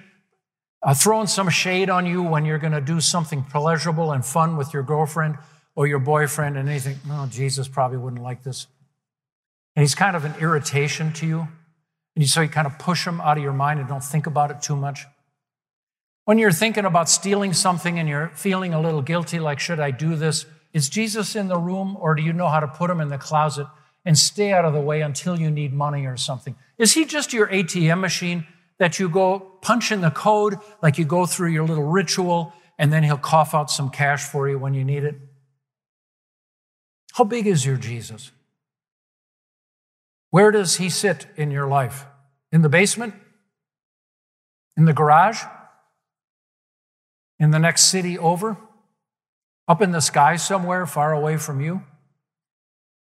uh, 0.84 0.94
throwing 0.94 1.28
some 1.28 1.50
shade 1.50 1.90
on 1.90 2.06
you 2.06 2.24
when 2.24 2.46
you're 2.46 2.60
going 2.60 2.72
to 2.74 2.82
do 2.82 3.02
something 3.02 3.44
pleasurable 3.44 4.12
and 4.12 4.26
fun 4.26 4.56
with 4.56 4.74
your 4.74 4.84
girlfriend 4.84 5.38
or 5.76 5.88
your 5.88 6.00
boyfriend 6.00 6.58
and 6.58 6.70
anything? 6.70 6.98
No, 7.08 7.28
Jesus 7.30 7.68
probably 7.68 7.98
wouldn't 7.98 8.22
like 8.22 8.44
this. 8.44 8.68
And 9.76 9.84
he's 9.84 9.96
kind 9.96 10.16
of 10.16 10.26
an 10.26 10.36
irritation 10.40 11.14
to 11.14 11.26
you. 11.26 11.48
And 12.16 12.28
so 12.28 12.42
you 12.42 12.50
kind 12.50 12.68
of 12.68 12.78
push 12.78 13.08
him 13.08 13.22
out 13.22 13.38
of 13.38 13.44
your 13.44 13.54
mind 13.54 13.80
and 13.80 13.88
don't 13.88 14.04
think 14.04 14.28
about 14.28 14.52
it 14.52 14.62
too 14.62 14.76
much. 14.76 15.06
When 16.26 16.38
you're 16.38 16.52
thinking 16.52 16.86
about 16.86 17.10
stealing 17.10 17.54
something 17.54 17.98
and 17.98 18.08
you're 18.08 18.30
feeling 18.36 18.74
a 18.74 18.82
little 18.82 19.02
guilty, 19.02 19.40
like, 19.40 19.60
should 19.60 19.80
I 19.80 19.92
do 19.92 20.16
this? 20.16 20.46
Is 20.74 20.88
Jesus 20.88 21.36
in 21.36 21.48
the 21.48 21.58
room 21.58 21.98
or 22.00 22.16
do 22.16 22.22
you 22.22 22.34
know 22.34 22.48
how 22.48 22.60
to 22.60 22.68
put 22.68 22.90
him 22.90 23.02
in 23.02 23.10
the 23.10 23.18
closet 23.18 23.68
and 24.06 24.18
stay 24.18 24.52
out 24.52 24.66
of 24.66 24.74
the 24.74 24.82
way 24.82 25.02
until 25.02 25.40
you 25.40 25.50
need 25.50 25.74
money 25.74 26.06
or 26.06 26.18
something? 26.18 26.56
Is 26.78 26.94
he 26.94 27.06
just 27.06 27.34
your 27.34 27.48
ATM 27.48 28.00
machine 28.00 28.46
that 28.78 29.00
you 29.00 29.10
go 29.10 29.40
punch 29.62 29.92
in 29.92 30.02
the 30.02 30.12
code, 30.12 30.58
like 30.82 30.98
you 30.98 31.06
go 31.06 31.26
through 31.26 31.50
your 31.50 31.66
little 31.66 31.84
ritual, 31.84 32.54
and 32.78 32.92
then 32.92 33.04
he'll 33.04 33.18
cough 33.18 33.54
out 33.54 33.70
some 33.70 33.90
cash 33.90 34.24
for 34.24 34.50
you 34.50 34.58
when 34.58 34.74
you 34.74 34.84
need 34.84 35.04
it? 35.04 35.16
How 37.14 37.24
big 37.24 37.48
is 37.48 37.66
your 37.66 37.78
Jesus? 37.78 38.32
Where 40.30 40.52
does 40.52 40.78
he 40.78 40.90
sit 40.90 41.28
in 41.36 41.52
your 41.52 41.68
life? 41.68 42.06
In 42.52 42.62
the 42.62 42.70
basement? 42.70 43.14
In 44.78 44.86
the 44.86 44.94
garage? 44.94 45.44
In 47.40 47.52
the 47.52 47.60
next 47.60 47.90
city 47.90 48.18
over? 48.18 48.58
Up 49.68 49.82
in 49.82 49.92
the 49.92 50.00
sky 50.00 50.38
somewhere 50.38 50.86
far 50.86 51.14
away 51.14 51.38
from 51.38 51.60
you? 51.62 51.84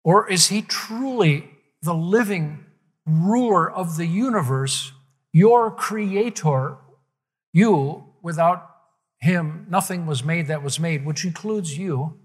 Or 0.04 0.30
is 0.30 0.48
he 0.48 0.62
truly 0.62 1.50
the 1.82 1.96
living 1.96 2.66
ruler 3.08 3.70
of 3.70 3.98
the 3.98 4.06
universe, 4.06 4.92
your 5.34 5.72
creator? 5.72 6.78
You, 7.54 8.14
without 8.22 8.70
him, 9.20 9.66
nothing 9.70 10.06
was 10.06 10.24
made 10.24 10.48
that 10.48 10.62
was 10.62 10.80
made, 10.80 11.06
which 11.06 11.26
includes 11.26 11.78
you. 11.78 12.20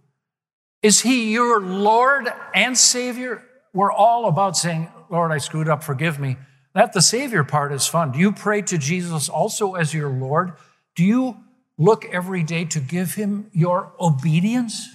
Is 0.83 1.01
he 1.01 1.33
your 1.33 1.61
Lord 1.61 2.33
and 2.55 2.77
Savior? 2.77 3.43
we're 3.73 3.93
all 3.93 4.27
about 4.27 4.57
saying, 4.57 4.89
Lord, 5.09 5.33
I 5.33 5.39
screwed 5.39 5.69
up, 5.69 5.83
forgive 5.83 6.19
me. 6.19 6.37
That 6.75 6.93
the 6.93 7.03
Savior 7.03 7.45
part 7.45 7.73
is 7.73 7.87
fun. 7.87 8.13
Do 8.13 8.19
you 8.19 8.33
pray 8.33 8.63
to 8.63 8.79
Jesus 8.79 9.29
also 9.29 9.75
as 9.75 9.93
your 9.93 10.09
Lord? 10.09 10.53
Do 10.95 11.05
you 11.05 11.37
look 11.79 12.05
every 12.07 12.43
day 12.43 12.65
to 12.67 12.81
give 12.81 13.15
him 13.15 13.49
your 13.53 13.93
obedience? 14.01 14.89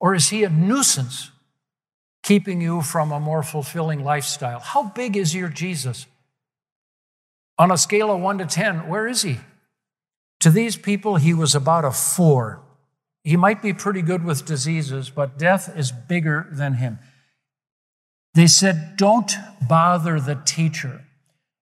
Or 0.00 0.14
is 0.14 0.28
he 0.28 0.44
a 0.44 0.50
nuisance 0.50 1.30
keeping 2.22 2.60
you 2.60 2.82
from 2.82 3.10
a 3.10 3.20
more 3.20 3.42
fulfilling 3.42 4.04
lifestyle? 4.04 4.60
How 4.60 4.84
big 4.84 5.16
is 5.16 5.34
your 5.34 5.48
Jesus? 5.48 6.06
On 7.58 7.70
a 7.70 7.78
scale 7.78 8.10
of 8.10 8.20
one 8.20 8.38
to 8.38 8.46
10, 8.46 8.88
where 8.88 9.06
is 9.06 9.22
he? 9.22 9.38
To 10.40 10.50
these 10.50 10.76
people, 10.76 11.16
he 11.16 11.34
was 11.34 11.54
about 11.54 11.84
a 11.84 11.90
four. 11.90 12.60
He 13.28 13.36
might 13.36 13.60
be 13.60 13.74
pretty 13.74 14.00
good 14.00 14.24
with 14.24 14.46
diseases, 14.46 15.10
but 15.10 15.36
death 15.36 15.70
is 15.76 15.92
bigger 15.92 16.48
than 16.50 16.74
him. 16.74 16.98
They 18.32 18.46
said, 18.46 18.94
Don't 18.96 19.30
bother 19.68 20.18
the 20.18 20.40
teacher. 20.46 21.04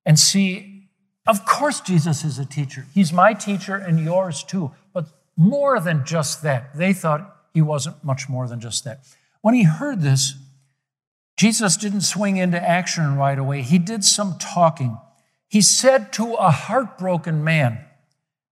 And 0.05 0.17
see, 0.17 0.91
of 1.27 1.45
course, 1.45 1.81
Jesus 1.81 2.25
is 2.25 2.39
a 2.39 2.45
teacher. 2.45 2.87
He's 2.95 3.13
my 3.13 3.33
teacher 3.35 3.75
and 3.75 3.99
yours 3.99 4.45
too. 4.45 4.71
But 4.93 5.09
more 5.37 5.81
than 5.81 6.05
just 6.05 6.41
that, 6.45 6.73
they 6.77 6.93
thought 6.93 7.37
he 7.53 7.63
wasn't 7.63 8.05
much 8.05 8.29
more 8.29 8.47
than 8.47 8.61
just 8.61 8.85
that. 8.85 9.01
When 9.41 9.55
he 9.55 9.65
heard 9.65 10.03
this, 10.03 10.35
Jesus 11.37 11.77
didn't 11.77 12.03
swing 12.03 12.37
into 12.37 12.63
action 12.63 13.17
right 13.17 13.41
away. 13.41 13.63
He 13.63 13.81
did 13.81 14.05
some 14.05 14.39
talking. 14.39 14.99
He 15.49 15.63
said 15.63 16.13
to 16.13 16.35
a 16.35 16.53
heartbroken 16.53 17.43
man, 17.43 17.85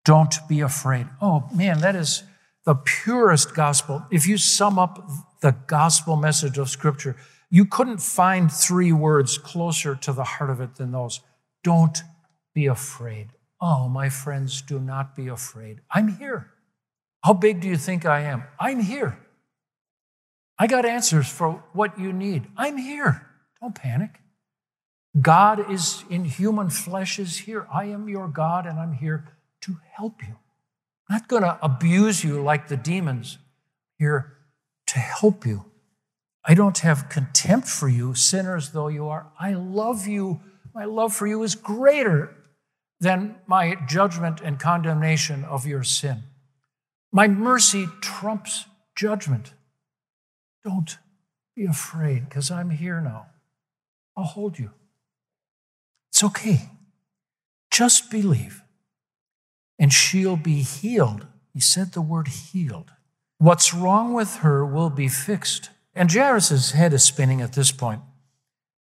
Don't 0.05 0.35
be 0.49 0.61
afraid. 0.61 1.07
Oh 1.23 1.49
man, 1.55 1.79
that 1.79 1.95
is 1.95 2.25
the 2.65 2.75
purest 2.75 3.55
gospel. 3.55 4.07
If 4.11 4.27
you 4.27 4.39
sum 4.39 4.79
up 4.79 5.09
the 5.41 5.53
gospel 5.67 6.17
message 6.17 6.59
of 6.59 6.69
Scripture, 6.69 7.17
you 7.51 7.65
couldn't 7.65 7.99
find 7.99 8.51
three 8.51 8.93
words 8.93 9.39
closer 9.39 9.95
to 9.95 10.13
the 10.13 10.25
heart 10.25 10.51
of 10.51 10.61
it 10.61 10.77
than 10.77 10.93
those. 10.93 11.21
Don't 11.63 12.03
be 12.55 12.67
afraid. 12.67 13.29
Oh, 13.61 13.89
my 13.89 14.09
friends, 14.09 14.63
do 14.63 14.79
not 14.79 15.15
be 15.15 15.29
afraid. 15.29 15.81
I'm 15.91 16.09
here. 16.09 16.51
How 17.23 17.33
big 17.33 17.61
do 17.61 17.69
you 17.69 17.77
think 17.77 18.05
I 18.05 18.21
am? 18.21 18.45
I'm 18.59 18.81
here. 18.81 19.19
I 20.59 20.67
got 20.67 20.85
answers 20.85 21.29
for 21.29 21.65
what 21.73 21.99
you 21.99 22.13
need. 22.13 22.47
I'm 22.57 22.77
here. 22.77 23.27
Don't 23.61 23.75
panic. 23.75 24.21
God 25.21 25.71
is 25.71 26.05
in 26.11 26.25
human 26.25 26.71
flesh 26.71 27.19
is 27.19 27.39
here. 27.39 27.67
I 27.73 27.85
am 27.87 28.09
your 28.09 28.29
God 28.29 28.67
and 28.67 28.79
I'm 28.79 28.93
here 28.93 29.29
to 29.63 29.79
help 29.97 30.23
you. 30.27 30.37
I'm 31.09 31.17
not 31.17 31.29
going 31.29 31.43
to 31.43 31.59
abuse 31.63 32.25
you 32.25 32.43
like 32.43 32.69
the 32.69 32.77
demons. 32.77 33.39
here 33.99 34.35
to 34.87 34.99
help 34.99 35.47
you. 35.47 35.65
I 36.45 36.55
don't 36.55 36.79
have 36.79 37.09
contempt 37.09 37.69
for 37.69 37.89
you, 37.89 38.15
sinners 38.15 38.71
though 38.71 38.89
you 38.89 39.09
are. 39.09 39.29
I 39.39 39.55
love 39.55 40.07
you. 40.07 40.41
My 40.75 40.85
love 40.85 41.15
for 41.15 41.27
you 41.27 41.43
is 41.43 41.55
greater 41.55 42.35
than 43.01 43.37
my 43.47 43.77
judgment 43.87 44.41
and 44.43 44.59
condemnation 44.59 45.45
of 45.45 45.67
your 45.67 45.83
sin. 45.83 46.25
My 47.13 47.29
mercy 47.29 47.87
trumps 48.01 48.67
judgment. 48.95 49.55
Don't 50.65 50.99
be 51.55 51.65
afraid 51.65 52.29
because 52.29 52.51
I'm 52.51 52.71
here 52.71 53.01
now. 53.01 53.27
I'll 54.17 54.25
hold 54.25 54.59
you. 54.59 54.71
It's 56.11 56.25
okay. 56.25 56.69
Just 57.71 58.11
believe, 58.11 58.63
and 59.79 59.93
she'll 59.93 60.37
be 60.37 60.63
healed. 60.63 61.27
He 61.53 61.61
said 61.61 61.93
the 61.93 62.03
word 62.03 62.29
healed. 62.29 62.93
What's 63.39 63.75
wrong 63.75 64.15
with 64.15 64.37
her 64.37 64.65
will 64.65 64.91
be 64.91 65.09
fixed. 65.09 65.71
And 65.95 66.11
Jairus' 66.11 66.73
head 66.73 66.93
is 66.93 67.05
spinning 67.05 67.41
at 67.41 67.53
this 67.53 67.71
point. 67.71 68.01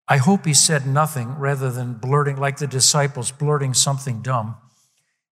I 0.08 0.18
hope 0.18 0.46
he 0.46 0.54
said 0.54 0.86
nothing 0.86 1.38
rather 1.38 1.72
than 1.72 1.94
blurting, 1.94 2.38
like 2.38 2.58
the 2.58 2.68
disciples, 2.68 3.32
blurting 3.32 3.74
something 3.74 4.22
dumb. 4.22 4.58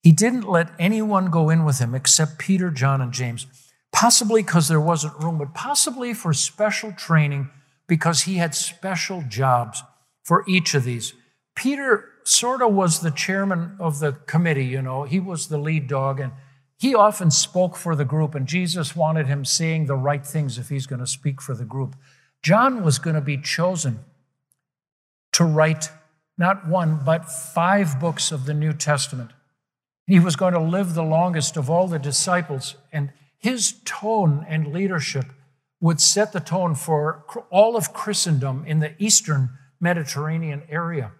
He 0.02 0.12
didn't 0.12 0.50
let 0.50 0.70
anyone 0.80 1.30
go 1.30 1.50
in 1.50 1.66
with 1.66 1.80
him 1.80 1.94
except 1.94 2.40
Peter, 2.40 2.72
John, 2.72 3.02
and 3.02 3.12
James, 3.12 3.46
possibly 3.92 4.42
because 4.42 4.68
there 4.68 4.80
wasn't 4.80 5.22
room, 5.22 5.38
but 5.38 5.54
possibly 5.54 6.14
for 6.14 6.32
special 6.34 6.94
training 6.94 7.50
because 7.88 8.22
he 8.22 8.36
had 8.36 8.56
special 8.56 9.24
jobs 9.28 9.84
for 10.24 10.46
each 10.48 10.74
of 10.74 10.86
these. 10.86 11.14
Peter 11.56 12.06
sort 12.30 12.62
of 12.62 12.74
was 12.74 13.00
the 13.00 13.12
chairman 13.12 13.76
of 13.80 14.00
the 14.00 14.14
committee, 14.14 14.66
you 14.66 14.82
know, 14.82 15.04
he 15.04 15.20
was 15.20 15.48
the 15.48 15.58
lead 15.58 15.88
dog, 15.88 16.20
and 16.20 16.32
he 16.78 16.96
often 16.96 17.32
spoke 17.32 17.76
for 17.76 17.96
the 17.96 18.06
group, 18.06 18.36
and 18.36 18.48
Jesus 18.48 18.96
wanted 18.96 19.28
him 19.28 19.44
saying 19.44 19.86
the 19.86 19.96
right 19.96 20.26
things 20.26 20.58
if 20.58 20.70
he's 20.70 20.86
going 20.86 21.00
to 21.00 21.08
speak 21.08 21.42
for 21.42 21.54
the 21.54 21.66
group. 21.66 21.96
John 22.42 22.84
was 22.84 23.00
going 23.00 23.16
to 23.16 23.22
be 23.22 23.38
chosen 23.38 24.00
to 25.34 25.44
write 25.44 25.92
not 26.38 26.68
one, 26.68 27.02
but 27.04 27.30
five 27.30 28.00
books 28.00 28.32
of 28.32 28.46
the 28.46 28.54
New 28.54 28.72
Testament. 28.72 29.32
He 30.08 30.20
was 30.20 30.38
going 30.38 30.54
to 30.54 30.60
live 30.60 30.94
the 30.94 31.04
longest 31.04 31.58
of 31.58 31.70
all 31.70 31.88
the 31.88 32.00
disciples, 32.00 32.76
and 32.94 33.12
his 33.38 33.76
tone 33.84 34.46
and 34.48 34.74
leadership 34.74 35.26
would 35.82 36.00
set 36.00 36.32
the 36.32 36.40
tone 36.40 36.76
for 36.76 37.24
all 37.50 37.76
of 37.76 37.94
Christendom 37.94 38.64
in 38.66 38.80
the 38.80 38.94
eastern 38.98 39.50
Mediterranean 39.80 40.64
area. 40.70 41.12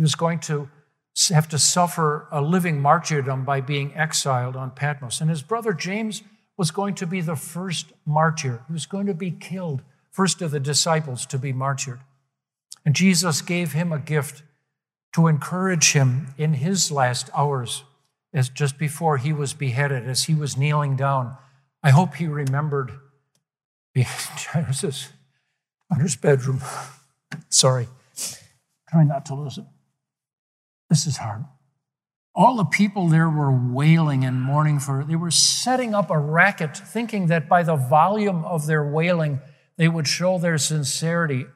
He 0.00 0.02
was 0.02 0.14
going 0.14 0.38
to 0.40 0.70
have 1.28 1.46
to 1.50 1.58
suffer 1.58 2.26
a 2.32 2.40
living 2.40 2.80
martyrdom 2.80 3.44
by 3.44 3.60
being 3.60 3.94
exiled 3.94 4.56
on 4.56 4.70
Patmos. 4.70 5.20
And 5.20 5.28
his 5.28 5.42
brother 5.42 5.74
James 5.74 6.22
was 6.56 6.70
going 6.70 6.94
to 6.94 7.06
be 7.06 7.20
the 7.20 7.36
first 7.36 7.92
martyr. 8.06 8.64
He 8.66 8.72
was 8.72 8.86
going 8.86 9.04
to 9.08 9.12
be 9.12 9.30
killed, 9.30 9.82
first 10.10 10.40
of 10.40 10.52
the 10.52 10.58
disciples 10.58 11.26
to 11.26 11.38
be 11.38 11.52
martyred. 11.52 12.00
And 12.82 12.96
Jesus 12.96 13.42
gave 13.42 13.74
him 13.74 13.92
a 13.92 13.98
gift 13.98 14.42
to 15.12 15.26
encourage 15.26 15.92
him 15.92 16.28
in 16.38 16.54
his 16.54 16.90
last 16.90 17.28
hours, 17.36 17.84
as 18.32 18.48
just 18.48 18.78
before 18.78 19.18
he 19.18 19.34
was 19.34 19.52
beheaded, 19.52 20.08
as 20.08 20.24
he 20.24 20.34
was 20.34 20.56
kneeling 20.56 20.96
down. 20.96 21.36
I 21.82 21.90
hope 21.90 22.14
he 22.14 22.26
remembered 22.26 22.90
his 23.94 25.10
bedroom. 26.22 26.62
Sorry, 27.50 27.86
try 28.88 29.04
not 29.04 29.26
to 29.26 29.34
lose 29.34 29.58
it. 29.58 29.64
This 30.90 31.06
is 31.06 31.16
hard. 31.16 31.44
All 32.34 32.56
the 32.56 32.64
people 32.64 33.08
there 33.08 33.30
were 33.30 33.52
wailing 33.52 34.24
and 34.24 34.40
mourning 34.40 34.78
for, 34.80 35.04
they 35.04 35.16
were 35.16 35.30
setting 35.30 35.94
up 35.94 36.10
a 36.10 36.18
racket, 36.18 36.76
thinking 36.76 37.26
that 37.26 37.48
by 37.48 37.62
the 37.62 37.76
volume 37.76 38.44
of 38.44 38.66
their 38.66 38.84
wailing, 38.84 39.40
they 39.76 39.88
would 39.88 40.06
show 40.06 40.38
their 40.38 40.58
sincerity. 40.58 41.46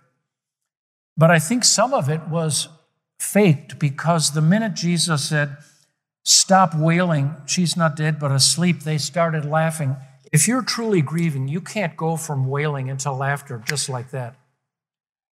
But 1.17 1.31
I 1.31 1.39
think 1.39 1.65
some 1.65 1.93
of 1.93 2.09
it 2.09 2.29
was 2.29 2.69
faked 3.19 3.79
because 3.79 4.33
the 4.33 4.41
minute 4.41 4.75
Jesus 4.75 5.29
said, 5.29 5.57
Stop 6.25 6.75
wailing, 6.75 7.37
she's 7.45 7.77
not 7.77 7.97
dead 7.97 8.19
but 8.19 8.33
asleep, 8.33 8.81
they 8.81 8.97
started 8.97 9.45
laughing. 9.45 9.97
If 10.33 10.49
you're 10.49 10.63
truly 10.63 11.03
grieving, 11.03 11.49
you 11.49 11.61
can't 11.61 11.97
go 11.97 12.17
from 12.17 12.49
wailing 12.49 12.89
into 12.89 13.13
laughter 13.13 13.63
just 13.65 13.89
like 13.89 14.11
that. 14.11 14.37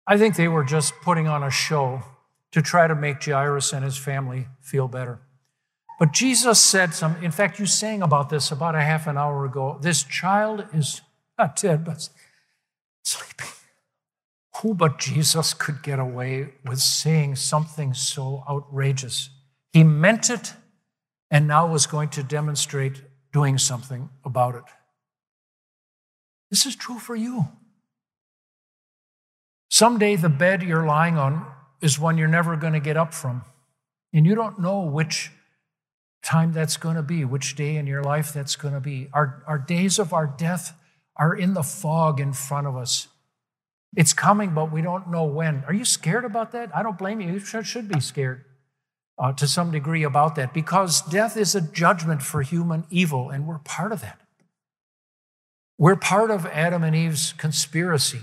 I 0.07 0.17
think 0.17 0.35
they 0.35 0.47
were 0.47 0.63
just 0.63 0.93
putting 1.01 1.27
on 1.27 1.43
a 1.43 1.49
show 1.49 2.03
to 2.55 2.61
try 2.61 2.87
to 2.87 2.95
make 2.95 3.21
Jairus 3.21 3.73
and 3.73 3.83
his 3.83 3.97
family 3.97 4.47
feel 4.61 4.87
better. 4.87 5.19
But 5.99 6.13
Jesus 6.13 6.57
said 6.57 6.93
some, 6.93 7.21
in 7.21 7.31
fact, 7.31 7.59
you 7.59 7.65
sang 7.65 8.01
about 8.01 8.29
this 8.29 8.49
about 8.49 8.75
a 8.75 8.81
half 8.81 9.07
an 9.07 9.17
hour 9.17 9.43
ago. 9.43 9.77
This 9.81 10.03
child 10.03 10.63
is 10.73 11.01
not 11.37 11.57
dead, 11.57 11.83
but 11.83 12.07
sleeping. 13.03 13.47
Who 14.61 14.73
but 14.73 14.99
Jesus 14.99 15.53
could 15.53 15.83
get 15.83 15.99
away 15.99 16.53
with 16.65 16.79
saying 16.79 17.35
something 17.35 17.93
so 17.93 18.45
outrageous? 18.49 19.31
He 19.73 19.83
meant 19.83 20.29
it 20.29 20.53
and 21.29 21.49
now 21.49 21.67
was 21.67 21.85
going 21.85 22.07
to 22.11 22.23
demonstrate 22.23 23.01
doing 23.33 23.57
something 23.57 24.09
about 24.23 24.55
it. 24.55 24.63
This 26.49 26.65
is 26.65 26.77
true 26.77 26.99
for 26.99 27.17
you. 27.17 27.49
Someday, 29.69 30.15
the 30.15 30.29
bed 30.29 30.63
you're 30.63 30.85
lying 30.85 31.17
on 31.17 31.45
is 31.85 31.99
one 31.99 32.17
you're 32.17 32.27
never 32.27 32.55
going 32.57 32.73
to 32.73 32.79
get 32.79 32.97
up 32.97 33.13
from. 33.13 33.43
And 34.11 34.25
you 34.25 34.35
don't 34.35 34.59
know 34.59 34.81
which 34.81 35.31
time 36.23 36.51
that's 36.51 36.77
going 36.77 36.95
to 36.95 37.03
be, 37.03 37.23
which 37.23 37.55
day 37.55 37.75
in 37.75 37.85
your 37.85 38.03
life 38.03 38.33
that's 38.33 38.55
going 38.55 38.73
to 38.73 38.79
be. 38.79 39.07
Our, 39.13 39.43
our 39.47 39.59
days 39.59 39.99
of 39.99 40.11
our 40.11 40.25
death 40.25 40.73
are 41.15 41.35
in 41.35 41.53
the 41.53 41.63
fog 41.63 42.19
in 42.19 42.33
front 42.33 42.67
of 42.67 42.75
us. 42.75 43.07
It's 43.95 44.13
coming, 44.13 44.53
but 44.53 44.71
we 44.71 44.81
don't 44.81 45.09
know 45.09 45.23
when. 45.23 45.63
Are 45.67 45.73
you 45.73 45.85
scared 45.85 46.25
about 46.25 46.51
that? 46.51 46.75
I 46.75 46.83
don't 46.83 46.97
blame 46.97 47.21
you. 47.21 47.31
You 47.31 47.39
should 47.39 47.87
be 47.87 48.01
scared 48.01 48.43
uh, 49.17 49.31
to 49.33 49.47
some 49.47 49.71
degree 49.71 50.03
about 50.03 50.35
that 50.35 50.53
because 50.53 51.01
death 51.01 51.37
is 51.37 51.55
a 51.55 51.61
judgment 51.61 52.21
for 52.21 52.41
human 52.41 52.85
evil, 52.89 53.29
and 53.29 53.47
we're 53.47 53.59
part 53.59 53.91
of 53.91 54.01
that. 54.01 54.19
We're 55.77 55.95
part 55.95 56.31
of 56.31 56.45
Adam 56.47 56.83
and 56.83 56.95
Eve's 56.95 57.33
conspiracy. 57.33 58.21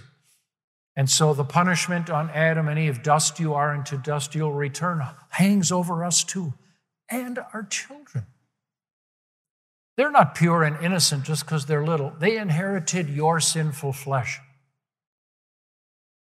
And 0.94 1.08
so 1.08 1.32
the 1.32 1.44
punishment 1.44 2.10
on 2.10 2.30
Adam 2.30 2.68
and 2.68 2.78
Eve, 2.78 3.02
dust 3.02 3.40
you 3.40 3.54
are, 3.54 3.72
and 3.72 3.84
to 3.86 3.96
dust 3.96 4.34
you'll 4.34 4.52
return, 4.52 5.02
hangs 5.30 5.72
over 5.72 6.04
us 6.04 6.22
too, 6.22 6.52
and 7.08 7.38
our 7.52 7.62
children. 7.62 8.26
They're 9.96 10.10
not 10.10 10.34
pure 10.34 10.62
and 10.62 10.82
innocent 10.82 11.24
just 11.24 11.44
because 11.44 11.66
they're 11.66 11.84
little. 11.84 12.12
They 12.18 12.36
inherited 12.36 13.08
your 13.08 13.40
sinful 13.40 13.92
flesh. 13.92 14.40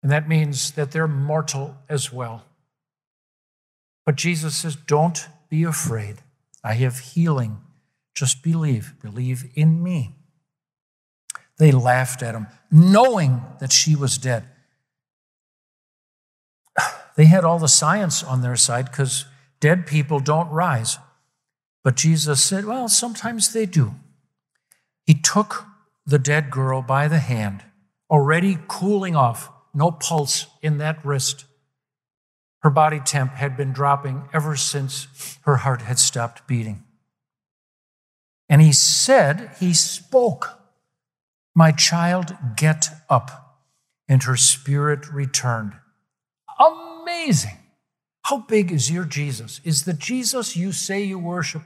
And 0.01 0.11
that 0.11 0.27
means 0.27 0.71
that 0.71 0.91
they're 0.91 1.07
mortal 1.07 1.77
as 1.87 2.11
well. 2.11 2.43
But 4.05 4.15
Jesus 4.15 4.57
says, 4.57 4.75
Don't 4.75 5.27
be 5.49 5.63
afraid. 5.63 6.17
I 6.63 6.73
have 6.73 6.99
healing. 6.99 7.61
Just 8.13 8.43
believe. 8.43 8.93
Believe 9.01 9.49
in 9.55 9.81
me. 9.81 10.11
They 11.57 11.71
laughed 11.71 12.21
at 12.21 12.35
him, 12.35 12.47
knowing 12.69 13.41
that 13.59 13.71
she 13.71 13.95
was 13.95 14.17
dead. 14.17 14.45
They 17.15 17.25
had 17.25 17.43
all 17.43 17.59
the 17.59 17.67
science 17.67 18.23
on 18.23 18.41
their 18.41 18.55
side 18.55 18.85
because 18.85 19.25
dead 19.59 19.85
people 19.85 20.19
don't 20.19 20.49
rise. 20.49 20.97
But 21.83 21.95
Jesus 21.95 22.41
said, 22.41 22.65
Well, 22.65 22.87
sometimes 22.87 23.53
they 23.53 23.65
do. 23.65 23.95
He 25.05 25.13
took 25.13 25.65
the 26.05 26.19
dead 26.19 26.49
girl 26.49 26.81
by 26.81 27.07
the 27.07 27.19
hand, 27.19 27.63
already 28.09 28.57
cooling 28.67 29.15
off, 29.15 29.49
no 29.73 29.91
pulse 29.91 30.47
in 30.61 30.77
that 30.77 31.03
wrist. 31.05 31.45
Her 32.59 32.69
body 32.69 33.01
temp 33.03 33.33
had 33.33 33.57
been 33.57 33.73
dropping 33.73 34.29
ever 34.33 34.55
since 34.55 35.37
her 35.41 35.57
heart 35.57 35.81
had 35.81 35.99
stopped 35.99 36.47
beating. 36.47 36.83
And 38.47 38.61
he 38.61 38.71
said, 38.71 39.51
He 39.59 39.73
spoke, 39.73 40.59
My 41.53 41.71
child, 41.71 42.37
get 42.55 42.89
up. 43.09 43.57
And 44.07 44.23
her 44.23 44.35
spirit 44.37 45.11
returned. 45.11 45.73
Amazing. 47.13 47.57
How 48.23 48.37
big 48.37 48.71
is 48.71 48.89
your 48.89 49.05
Jesus? 49.05 49.61
Is 49.63 49.83
the 49.83 49.93
Jesus 49.93 50.55
you 50.55 50.71
say 50.71 51.03
you 51.03 51.19
worship 51.19 51.61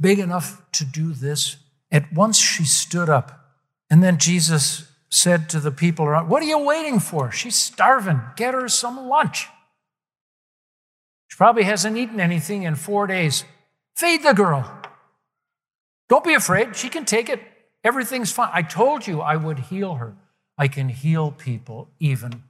big 0.00 0.18
enough 0.18 0.62
to 0.72 0.84
do 0.84 1.12
this? 1.12 1.56
At 1.92 2.12
once 2.12 2.38
she 2.38 2.64
stood 2.64 3.08
up. 3.08 3.54
And 3.88 4.02
then 4.02 4.18
Jesus 4.18 4.90
said 5.08 5.48
to 5.50 5.60
the 5.60 5.70
people 5.70 6.06
around, 6.06 6.28
What 6.28 6.42
are 6.42 6.46
you 6.46 6.58
waiting 6.58 7.00
for? 7.00 7.30
She's 7.30 7.56
starving. 7.56 8.20
Get 8.36 8.54
her 8.54 8.68
some 8.68 9.08
lunch. 9.08 9.46
She 11.28 11.36
probably 11.36 11.64
hasn't 11.64 11.96
eaten 11.96 12.20
anything 12.20 12.64
in 12.64 12.74
four 12.74 13.06
days. 13.06 13.44
Feed 13.96 14.22
the 14.22 14.32
girl. 14.32 14.70
Don't 16.08 16.24
be 16.24 16.34
afraid. 16.34 16.74
She 16.74 16.88
can 16.88 17.04
take 17.04 17.28
it. 17.28 17.40
Everything's 17.84 18.32
fine. 18.32 18.50
I 18.52 18.62
told 18.62 19.06
you 19.06 19.20
I 19.20 19.36
would 19.36 19.58
heal 19.58 19.94
her. 19.94 20.16
I 20.58 20.68
can 20.68 20.88
heal 20.88 21.30
people 21.30 21.90
even 22.00 22.42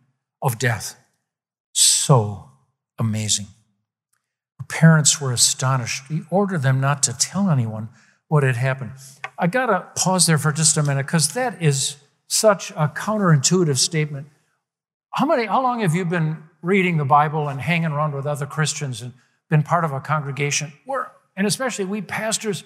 of 0.42 0.59
death. 0.59 1.00
So 2.01 2.49
amazing. 2.99 3.49
Her 4.59 4.65
parents 4.71 5.21
were 5.21 5.33
astonished. 5.33 6.05
He 6.09 6.23
ordered 6.31 6.63
them 6.63 6.81
not 6.81 7.03
to 7.03 7.13
tell 7.13 7.51
anyone 7.51 7.91
what 8.27 8.43
had 8.43 8.57
happened. 8.57 8.93
I 9.39 9.49
got 9.49 9.67
to 9.67 9.87
pause 10.01 10.25
there 10.25 10.39
for 10.39 10.51
just 10.51 10.79
a 10.79 10.83
minute 10.83 11.05
because 11.05 11.35
that 11.35 11.63
is 11.63 11.97
such 12.27 12.71
a 12.71 12.89
counterintuitive 12.89 13.77
statement. 13.77 14.29
How 15.11 15.27
many 15.27 15.45
how 15.45 15.63
long 15.63 15.81
have 15.81 15.95
you 15.95 16.07
been 16.07 16.43
reading 16.63 16.97
the 16.97 17.05
Bible 17.05 17.51
and 17.51 17.61
hanging 17.61 17.93
around 17.93 18.15
with 18.15 18.25
other 18.25 18.47
Christians 18.47 19.03
and 19.03 19.13
been 19.51 19.63
part 19.63 19.85
of 19.85 19.93
a 19.93 20.01
congregation? 20.01 20.73
We're, 20.87 21.07
and 21.37 21.47
especially 21.47 21.85
we 21.85 22.01
pastors 22.01 22.65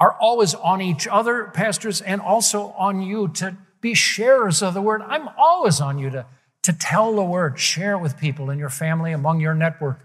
are 0.00 0.16
always 0.20 0.54
on 0.54 0.80
each 0.80 1.06
other, 1.06 1.52
pastors, 1.54 2.00
and 2.00 2.20
also 2.20 2.72
on 2.72 3.00
you 3.00 3.28
to 3.28 3.56
be 3.80 3.94
sharers 3.94 4.60
of 4.60 4.74
the 4.74 4.82
word. 4.82 5.02
I'm 5.02 5.28
always 5.38 5.80
on 5.80 6.00
you 6.00 6.10
to, 6.10 6.26
to 6.62 6.72
tell 6.72 7.14
the 7.14 7.24
word, 7.24 7.58
share 7.58 7.92
it 7.92 7.98
with 7.98 8.18
people 8.18 8.50
in 8.50 8.58
your 8.58 8.68
family, 8.70 9.12
among 9.12 9.40
your 9.40 9.54
network. 9.54 10.00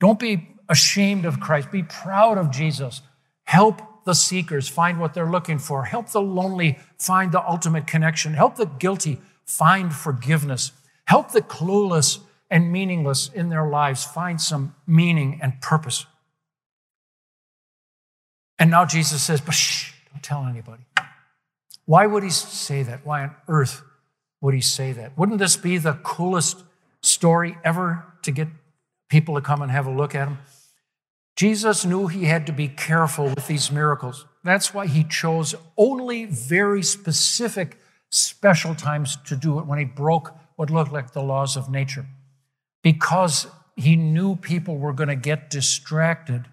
Don't 0.00 0.18
be 0.18 0.48
ashamed 0.68 1.24
of 1.24 1.38
Christ. 1.38 1.70
Be 1.70 1.82
proud 1.82 2.38
of 2.38 2.50
Jesus. 2.50 3.02
Help 3.44 3.82
the 4.04 4.14
seekers 4.14 4.68
find 4.68 4.98
what 4.98 5.14
they're 5.14 5.30
looking 5.30 5.58
for. 5.58 5.84
Help 5.84 6.08
the 6.10 6.22
lonely 6.22 6.78
find 6.98 7.30
the 7.30 7.46
ultimate 7.46 7.86
connection. 7.86 8.34
Help 8.34 8.56
the 8.56 8.66
guilty 8.66 9.20
find 9.44 9.94
forgiveness. 9.94 10.72
Help 11.06 11.32
the 11.32 11.42
clueless 11.42 12.20
and 12.50 12.72
meaningless 12.72 13.28
in 13.28 13.48
their 13.48 13.66
lives 13.66 14.04
find 14.04 14.40
some 14.40 14.74
meaning 14.86 15.38
and 15.42 15.60
purpose. 15.60 16.06
And 18.58 18.70
now 18.70 18.84
Jesus 18.84 19.22
says, 19.22 19.40
but 19.40 19.54
shh, 19.54 19.92
don't 20.12 20.22
tell 20.22 20.46
anybody. 20.46 20.84
Why 21.84 22.06
would 22.06 22.22
he 22.22 22.30
say 22.30 22.82
that? 22.82 23.04
Why 23.04 23.22
on 23.22 23.34
earth 23.48 23.82
would 24.42 24.52
he 24.52 24.60
say 24.60 24.92
that? 24.92 25.16
Wouldn't 25.16 25.38
this 25.38 25.56
be 25.56 25.78
the 25.78 25.94
coolest 26.02 26.62
story 27.00 27.56
ever 27.64 28.04
to 28.22 28.30
get 28.30 28.48
people 29.08 29.36
to 29.36 29.40
come 29.40 29.62
and 29.62 29.70
have 29.70 29.86
a 29.86 29.90
look 29.90 30.14
at 30.14 30.28
him? 30.28 30.38
Jesus 31.36 31.86
knew 31.86 32.08
he 32.08 32.26
had 32.26 32.46
to 32.46 32.52
be 32.52 32.68
careful 32.68 33.26
with 33.26 33.46
these 33.46 33.70
miracles. 33.70 34.26
That's 34.44 34.74
why 34.74 34.86
he 34.86 35.04
chose 35.04 35.54
only 35.78 36.26
very 36.26 36.82
specific, 36.82 37.78
special 38.10 38.74
times 38.74 39.16
to 39.28 39.36
do 39.36 39.58
it 39.58 39.66
when 39.66 39.78
he 39.78 39.84
broke 39.84 40.34
what 40.56 40.68
looked 40.68 40.92
like 40.92 41.12
the 41.12 41.22
laws 41.22 41.56
of 41.56 41.70
nature. 41.70 42.04
Because 42.82 43.46
he 43.76 43.96
knew 43.96 44.36
people 44.36 44.76
were 44.76 44.92
going 44.92 45.08
to 45.08 45.16
get 45.16 45.48
distracted 45.48 46.46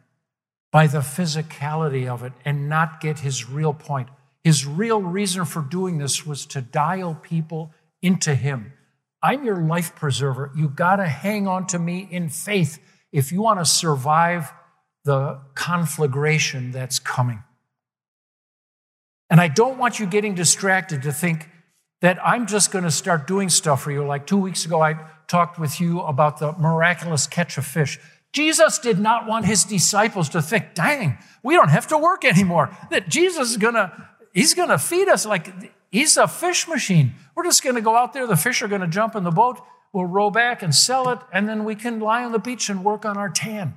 by 0.71 0.87
the 0.87 0.99
physicality 0.99 2.07
of 2.07 2.23
it 2.23 2.33
and 2.45 2.69
not 2.69 3.01
get 3.01 3.19
his 3.19 3.49
real 3.49 3.73
point. 3.73 4.07
His 4.43 4.65
real 4.65 5.01
reason 5.01 5.45
for 5.45 5.61
doing 5.61 5.97
this 5.97 6.25
was 6.25 6.45
to 6.47 6.61
dial 6.61 7.15
people 7.21 7.73
into 8.01 8.35
him. 8.35 8.73
I'm 9.21 9.43
your 9.43 9.57
life 9.57 9.95
preserver. 9.95 10.51
You 10.55 10.69
got 10.69 10.97
to 10.97 11.05
hang 11.05 11.47
on 11.47 11.67
to 11.67 11.79
me 11.79 12.07
in 12.09 12.29
faith 12.29 12.79
if 13.11 13.31
you 13.31 13.41
want 13.41 13.59
to 13.59 13.65
survive 13.65 14.51
the 15.03 15.39
conflagration 15.55 16.71
that's 16.71 16.99
coming. 16.99 17.43
And 19.29 19.39
I 19.39 19.47
don't 19.47 19.77
want 19.77 19.99
you 19.99 20.05
getting 20.05 20.35
distracted 20.35 21.03
to 21.03 21.11
think 21.11 21.49
that 22.01 22.17
I'm 22.25 22.47
just 22.47 22.71
going 22.71 22.85
to 22.85 22.91
start 22.91 23.27
doing 23.27 23.49
stuff 23.49 23.83
for 23.83 23.91
you. 23.91 24.05
Like 24.05 24.25
two 24.25 24.37
weeks 24.37 24.65
ago, 24.65 24.81
I 24.81 24.95
talked 25.27 25.59
with 25.59 25.81
you 25.81 26.01
about 26.01 26.39
the 26.39 26.53
miraculous 26.53 27.27
catch 27.27 27.57
of 27.57 27.65
fish. 27.65 27.99
Jesus 28.31 28.79
did 28.79 28.99
not 28.99 29.27
want 29.27 29.45
his 29.45 29.63
disciples 29.63 30.29
to 30.29 30.41
think, 30.41 30.73
dang, 30.75 31.17
we 31.43 31.55
don't 31.55 31.69
have 31.69 31.87
to 31.87 31.97
work 31.97 32.23
anymore. 32.23 32.75
That 32.89 33.09
Jesus 33.09 33.51
is 33.51 33.57
going 33.57 33.73
to, 33.73 33.91
he's 34.33 34.53
going 34.53 34.69
to 34.69 34.77
feed 34.77 35.07
us 35.07 35.25
like 35.25 35.51
he's 35.91 36.17
a 36.17 36.27
fish 36.27 36.67
machine. 36.67 37.13
We're 37.35 37.43
just 37.43 37.63
going 37.63 37.75
to 37.75 37.81
go 37.81 37.95
out 37.95 38.13
there. 38.13 38.27
The 38.27 38.35
fish 38.35 38.61
are 38.61 38.67
going 38.67 38.81
to 38.81 38.87
jump 38.87 39.15
in 39.15 39.23
the 39.23 39.31
boat. 39.31 39.59
We'll 39.93 40.05
row 40.05 40.29
back 40.29 40.61
and 40.61 40.73
sell 40.73 41.09
it. 41.09 41.19
And 41.33 41.47
then 41.47 41.63
we 41.63 41.75
can 41.75 41.99
lie 41.99 42.23
on 42.23 42.31
the 42.31 42.39
beach 42.39 42.69
and 42.69 42.83
work 42.83 43.05
on 43.05 43.17
our 43.17 43.29
tan. 43.29 43.75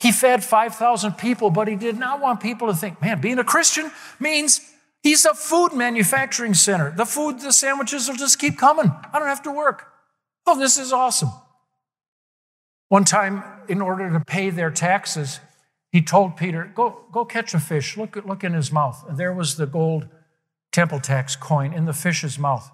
He 0.00 0.12
fed 0.12 0.44
5,000 0.44 1.12
people, 1.12 1.50
but 1.50 1.68
he 1.68 1.76
did 1.76 1.98
not 1.98 2.20
want 2.20 2.40
people 2.40 2.68
to 2.68 2.74
think, 2.74 3.00
man, 3.00 3.20
being 3.20 3.38
a 3.38 3.44
Christian 3.44 3.90
means 4.20 4.60
he's 5.02 5.24
a 5.24 5.34
food 5.34 5.72
manufacturing 5.72 6.54
center. 6.54 6.90
The 6.90 7.06
food, 7.06 7.40
the 7.40 7.52
sandwiches 7.52 8.08
will 8.08 8.16
just 8.16 8.38
keep 8.38 8.58
coming. 8.58 8.92
I 9.12 9.18
don't 9.18 9.28
have 9.28 9.42
to 9.44 9.52
work. 9.52 9.88
Oh, 10.46 10.58
this 10.58 10.78
is 10.78 10.92
awesome. 10.92 11.30
One 12.88 13.04
time, 13.04 13.42
in 13.68 13.80
order 13.80 14.10
to 14.10 14.20
pay 14.20 14.50
their 14.50 14.70
taxes, 14.70 15.40
he 15.96 16.02
told 16.02 16.36
Peter, 16.36 16.70
Go, 16.74 17.04
go 17.10 17.24
catch 17.24 17.54
a 17.54 17.60
fish. 17.60 17.96
Look, 17.96 18.16
look 18.16 18.44
in 18.44 18.52
his 18.52 18.70
mouth. 18.70 19.04
And 19.08 19.16
there 19.16 19.32
was 19.32 19.56
the 19.56 19.66
gold 19.66 20.08
temple 20.72 21.00
tax 21.00 21.36
coin 21.36 21.72
in 21.72 21.86
the 21.86 21.92
fish's 21.92 22.38
mouth. 22.38 22.70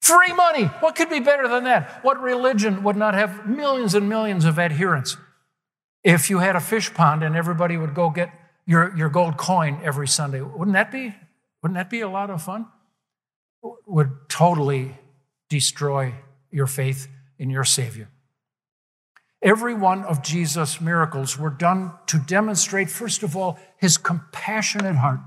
Free 0.00 0.32
money. 0.32 0.64
What 0.64 0.96
could 0.96 1.10
be 1.10 1.20
better 1.20 1.48
than 1.48 1.64
that? 1.64 2.02
What 2.02 2.20
religion 2.20 2.82
would 2.82 2.96
not 2.96 3.14
have 3.14 3.46
millions 3.46 3.94
and 3.94 4.08
millions 4.08 4.44
of 4.44 4.58
adherents? 4.58 5.16
if 6.04 6.28
you 6.28 6.38
had 6.38 6.54
a 6.54 6.60
fish 6.60 6.92
pond 6.92 7.22
and 7.22 7.34
everybody 7.34 7.76
would 7.76 7.94
go 7.94 8.10
get 8.10 8.30
your, 8.66 8.96
your 8.96 9.08
gold 9.08 9.36
coin 9.36 9.80
every 9.82 10.06
Sunday. 10.06 10.42
Wouldn't 10.42 10.74
that 10.74 10.92
be 10.92 11.14
wouldn't 11.62 11.76
that 11.76 11.88
be 11.88 12.02
a 12.02 12.08
lot 12.08 12.28
of 12.28 12.42
fun? 12.42 12.66
Would 13.86 14.28
totally 14.28 14.98
destroy 15.48 16.14
your 16.50 16.66
faith 16.66 17.08
in 17.38 17.48
your 17.48 17.64
Savior. 17.64 18.10
Every 19.44 19.74
one 19.74 20.04
of 20.04 20.22
Jesus' 20.22 20.80
miracles 20.80 21.38
were 21.38 21.50
done 21.50 21.92
to 22.06 22.18
demonstrate, 22.18 22.90
first 22.90 23.22
of 23.22 23.36
all, 23.36 23.58
his 23.76 23.98
compassionate 23.98 24.96
heart, 24.96 25.20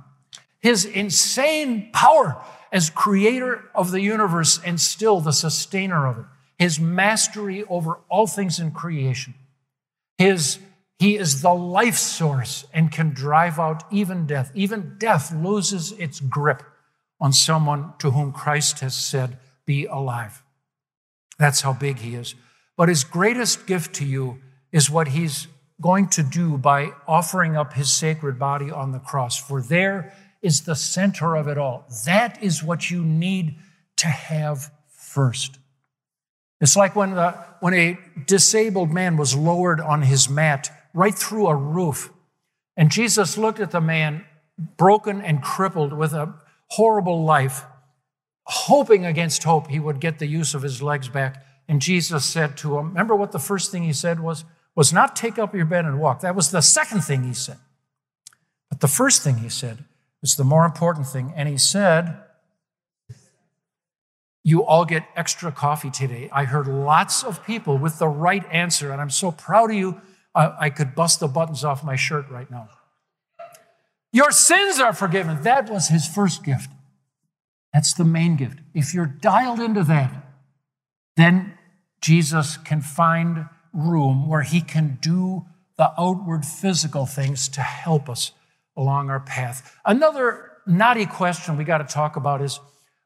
his 0.60 0.86
insane 0.86 1.92
power 1.94 2.44
as 2.72 2.90
creator 2.90 3.70
of 3.76 3.92
the 3.92 4.02
universe 4.02 4.60
and 4.66 4.82
still 4.82 5.22
the 5.22 5.32
sustainer 5.32 6.08
of 6.08 6.18
it, 6.18 6.26
his 6.58 6.80
mastery 6.80 7.64
over 7.70 8.00
all 8.10 8.26
things 8.26 8.60
in 8.60 8.72
creation, 8.72 9.36
his 10.18 10.58
he 11.00 11.16
is 11.16 11.44
the 11.44 11.54
life 11.54 11.96
source 11.96 12.66
and 12.74 12.92
can 12.92 13.12
drive 13.12 13.60
out 13.60 13.84
even 13.92 14.26
death. 14.26 14.52
Even 14.56 14.96
death 14.98 15.32
loses 15.32 15.92
its 15.92 16.20
grip 16.20 16.64
on 17.20 17.32
someone 17.34 17.94
to 18.00 18.12
whom 18.12 18.32
Christ 18.32 18.80
has 18.80 18.96
said, 18.96 19.38
Be 19.68 19.86
alive. 19.86 20.42
That's 21.38 21.62
how 21.62 21.74
big 21.74 22.00
he 22.00 22.16
is. 22.16 22.34
But 22.78 22.90
his 22.90 23.04
greatest 23.04 23.68
gift 23.68 23.96
to 23.96 24.06
you 24.06 24.40
is 24.72 24.90
what 24.90 25.10
he's 25.10 25.48
going 25.82 26.08
to 26.10 26.24
do 26.24 26.58
by 26.58 26.92
offering 27.08 27.58
up 27.58 27.74
his 27.74 27.92
sacred 27.92 28.40
body 28.40 28.72
on 28.72 28.92
the 28.92 29.00
cross. 29.00 29.38
For 29.38 29.62
there 29.62 30.14
is 30.42 30.62
the 30.62 30.76
center 30.76 31.36
of 31.36 31.48
it 31.48 31.58
all. 31.58 31.86
That 32.06 32.42
is 32.42 32.64
what 32.64 32.90
you 32.90 33.04
need 33.04 33.56
to 33.98 34.08
have 34.08 34.72
first. 34.88 35.58
It's 36.62 36.76
like 36.76 36.96
when, 36.96 37.16
the, 37.16 37.32
when 37.60 37.74
a 37.74 37.98
disabled 38.26 38.92
man 38.92 39.18
was 39.18 39.36
lowered 39.36 39.80
on 39.80 40.04
his 40.04 40.30
mat 40.30 40.70
right 40.94 41.14
through 41.14 41.48
a 41.48 41.56
roof. 41.56 42.12
And 42.76 42.92
Jesus 42.92 43.38
looked 43.38 43.60
at 43.60 43.72
the 43.72 43.82
man, 43.82 44.26
broken 44.78 45.22
and 45.22 45.42
crippled 45.42 45.94
with 45.94 46.14
a 46.14 46.34
horrible 46.70 47.24
life, 47.24 47.64
hoping 48.44 49.06
against 49.06 49.44
hope 49.44 49.68
he 49.68 49.80
would 49.80 50.00
get 50.00 50.20
the 50.20 50.28
use 50.28 50.54
of 50.54 50.62
his 50.62 50.82
legs 50.82 51.10
back. 51.10 51.44
And 51.68 51.82
Jesus 51.82 52.26
said 52.26 52.58
to 52.58 52.78
him, 52.78 52.90
Remember 52.90 53.16
what 53.16 53.32
the 53.32 53.40
first 53.40 53.72
thing 53.72 53.84
he 53.84 53.94
said 53.94 54.20
was? 54.20 54.46
Was 54.76 54.94
not 54.94 55.16
take 55.16 55.40
up 55.40 55.56
your 55.56 55.66
bed 55.66 55.86
and 55.86 56.00
walk. 56.00 56.22
That 56.22 56.36
was 56.36 56.52
the 56.52 56.62
second 56.62 57.02
thing 57.02 57.24
he 57.24 57.34
said. 57.34 57.58
But 58.70 58.80
the 58.80 58.88
first 58.88 59.24
thing 59.24 59.38
he 59.38 59.50
said 59.50 59.84
was 60.22 60.36
the 60.36 60.44
more 60.44 60.66
important 60.66 61.08
thing. 61.08 61.34
And 61.36 61.50
he 61.50 61.58
said, 61.58 62.18
You 64.44 64.64
all 64.64 64.86
get 64.86 65.08
extra 65.16 65.52
coffee 65.52 65.90
today. 65.90 66.30
I 66.32 66.46
heard 66.46 66.68
lots 66.68 67.24
of 67.24 67.44
people 67.46 67.78
with 67.78 68.00
the 68.00 68.08
right 68.08 68.46
answer, 68.52 68.92
and 68.92 69.02
I'm 69.02 69.10
so 69.10 69.32
proud 69.32 69.72
of 69.72 69.78
you. 69.78 70.02
I, 70.36 70.70
could 70.70 70.94
bust 70.94 71.20
the 71.20 71.28
buttons 71.28 71.64
off 71.64 71.84
my 71.84 71.96
shirt 71.96 72.30
right 72.30 72.50
now. 72.52 72.70
Your 74.14 74.30
sins 74.30 74.80
are 74.80 74.94
forgiven. 74.94 75.42
That 75.42 75.68
was 75.68 75.88
his 75.88 76.08
first 76.08 76.44
gift. 76.44 76.70
That's 77.74 77.94
the 77.94 78.06
main 78.06 78.36
gift. 78.36 78.60
If 78.76 78.94
you're 78.94 79.08
dialed 79.08 79.60
into 79.60 79.84
that, 79.86 80.14
then 81.16 81.57
Jesus 82.02 82.58
can 82.58 82.82
find 82.82 83.48
room 83.74 84.28
where 84.28 84.44
he 84.44 84.62
can 84.62 84.98
do 85.02 85.46
the 85.78 85.92
outward 85.98 86.46
physical 86.46 87.06
things 87.06 87.48
to 87.50 87.62
help 87.62 88.10
us 88.10 88.32
along 88.76 89.10
our 89.10 89.20
path. 89.20 89.76
Another 89.86 90.52
knotty 90.66 91.06
question 91.06 91.58
we 91.58 91.64
got 91.64 91.78
to 91.80 91.84
talk 91.84 92.16
about 92.16 92.42
is 92.42 92.60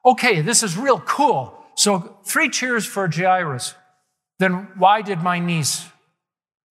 okay, 0.06 0.42
this 0.42 0.64
is 0.64 0.78
real 0.78 1.00
cool. 1.00 1.58
So, 1.76 2.18
three 2.26 2.50
cheers 2.50 2.86
for 2.86 3.08
Jairus. 3.08 3.76
Then 4.40 4.70
why 4.78 5.02
did 5.02 5.20
my 5.22 5.40
niece 5.40 5.86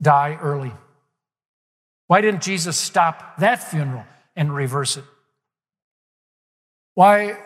die 0.03 0.39
early? 0.41 0.73
Why 2.07 2.21
didn't 2.21 2.43
Jesus 2.43 2.77
stop 2.77 3.39
that 3.39 3.63
funeral 3.63 4.05
and 4.35 4.55
reverse 4.55 4.97
it? 4.97 5.05
Why 6.95 7.39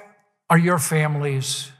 are 0.48 0.58
your 0.58 0.78
families 0.78 1.70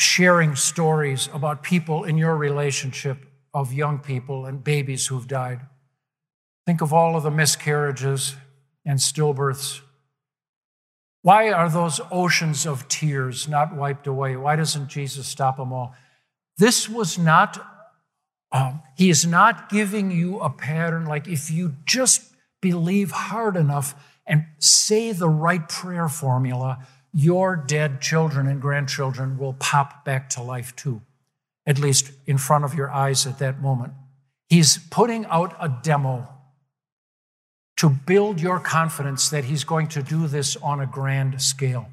sharing 0.00 0.56
stories 0.56 1.28
about 1.34 1.62
people 1.62 2.04
in 2.04 2.16
your 2.16 2.34
relationship 2.34 3.18
of 3.52 3.72
young 3.72 3.98
people 3.98 4.46
and 4.46 4.64
babies 4.64 5.06
who've 5.08 5.28
died? 5.28 5.60
Think 6.66 6.80
of 6.80 6.92
all 6.92 7.16
of 7.16 7.22
the 7.22 7.30
miscarriages 7.30 8.34
and 8.84 8.98
stillbirths. 8.98 9.80
Why 11.22 11.50
are 11.50 11.68
those 11.68 12.00
oceans 12.10 12.66
of 12.66 12.88
tears 12.88 13.46
not 13.46 13.76
wiped 13.76 14.06
away? 14.06 14.36
Why 14.36 14.56
doesn't 14.56 14.88
Jesus 14.88 15.26
stop 15.26 15.58
them 15.58 15.72
all? 15.72 15.94
This 16.56 16.88
was 16.88 17.18
not, 17.18 17.58
um, 18.52 18.82
he 18.96 19.10
is 19.10 19.26
not 19.26 19.68
giving 19.68 20.10
you 20.10 20.40
a 20.40 20.48
pattern 20.48 21.04
like 21.04 21.28
if 21.28 21.50
you 21.50 21.74
just 21.84 22.22
believe 22.62 23.10
hard 23.10 23.56
enough 23.56 23.94
and 24.26 24.46
say 24.58 25.12
the 25.12 25.28
right 25.28 25.68
prayer 25.68 26.08
formula, 26.08 26.86
your 27.12 27.56
dead 27.56 28.00
children 28.00 28.46
and 28.46 28.60
grandchildren 28.60 29.38
will 29.38 29.54
pop 29.54 30.04
back 30.04 30.30
to 30.30 30.42
life 30.42 30.74
too, 30.76 31.02
at 31.66 31.78
least 31.78 32.12
in 32.26 32.38
front 32.38 32.64
of 32.64 32.74
your 32.74 32.90
eyes 32.90 33.26
at 33.26 33.38
that 33.38 33.60
moment. 33.60 33.92
He's 34.48 34.78
putting 34.90 35.26
out 35.26 35.56
a 35.60 35.68
demo 35.68 36.28
to 37.76 37.88
build 37.88 38.40
your 38.40 38.58
confidence 38.58 39.30
that 39.30 39.44
He's 39.44 39.64
going 39.64 39.88
to 39.88 40.02
do 40.02 40.26
this 40.26 40.56
on 40.56 40.80
a 40.80 40.86
grand 40.86 41.40
scale. 41.40 41.88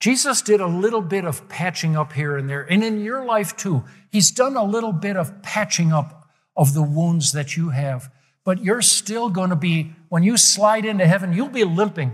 Jesus 0.00 0.42
did 0.42 0.60
a 0.60 0.66
little 0.66 1.02
bit 1.02 1.24
of 1.24 1.48
patching 1.48 1.96
up 1.96 2.12
here 2.12 2.36
and 2.36 2.48
there, 2.48 2.62
and 2.62 2.82
in 2.82 3.04
your 3.04 3.24
life 3.24 3.56
too. 3.56 3.84
He's 4.10 4.30
done 4.30 4.56
a 4.56 4.64
little 4.64 4.92
bit 4.92 5.16
of 5.16 5.42
patching 5.42 5.92
up 5.92 6.28
of 6.56 6.74
the 6.74 6.82
wounds 6.82 7.32
that 7.32 7.56
you 7.56 7.70
have, 7.70 8.10
but 8.44 8.64
you're 8.64 8.82
still 8.82 9.28
going 9.28 9.50
to 9.50 9.56
be, 9.56 9.92
when 10.08 10.22
you 10.22 10.36
slide 10.36 10.84
into 10.84 11.06
heaven, 11.06 11.32
you'll 11.32 11.48
be 11.48 11.64
limping. 11.64 12.12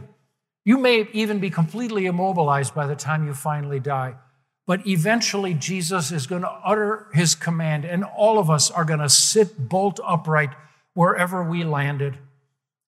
You 0.64 0.78
may 0.78 1.08
even 1.12 1.38
be 1.38 1.50
completely 1.50 2.06
immobilized 2.06 2.74
by 2.74 2.86
the 2.86 2.96
time 2.96 3.26
you 3.26 3.34
finally 3.34 3.80
die. 3.80 4.16
But 4.66 4.86
eventually, 4.86 5.54
Jesus 5.54 6.12
is 6.12 6.26
going 6.26 6.42
to 6.42 6.60
utter 6.62 7.06
his 7.14 7.34
command, 7.34 7.86
and 7.86 8.04
all 8.04 8.38
of 8.38 8.50
us 8.50 8.70
are 8.70 8.84
going 8.84 9.00
to 9.00 9.08
sit 9.08 9.68
bolt 9.68 9.98
upright 10.04 10.50
wherever 10.92 11.42
we 11.42 11.64
landed 11.64 12.18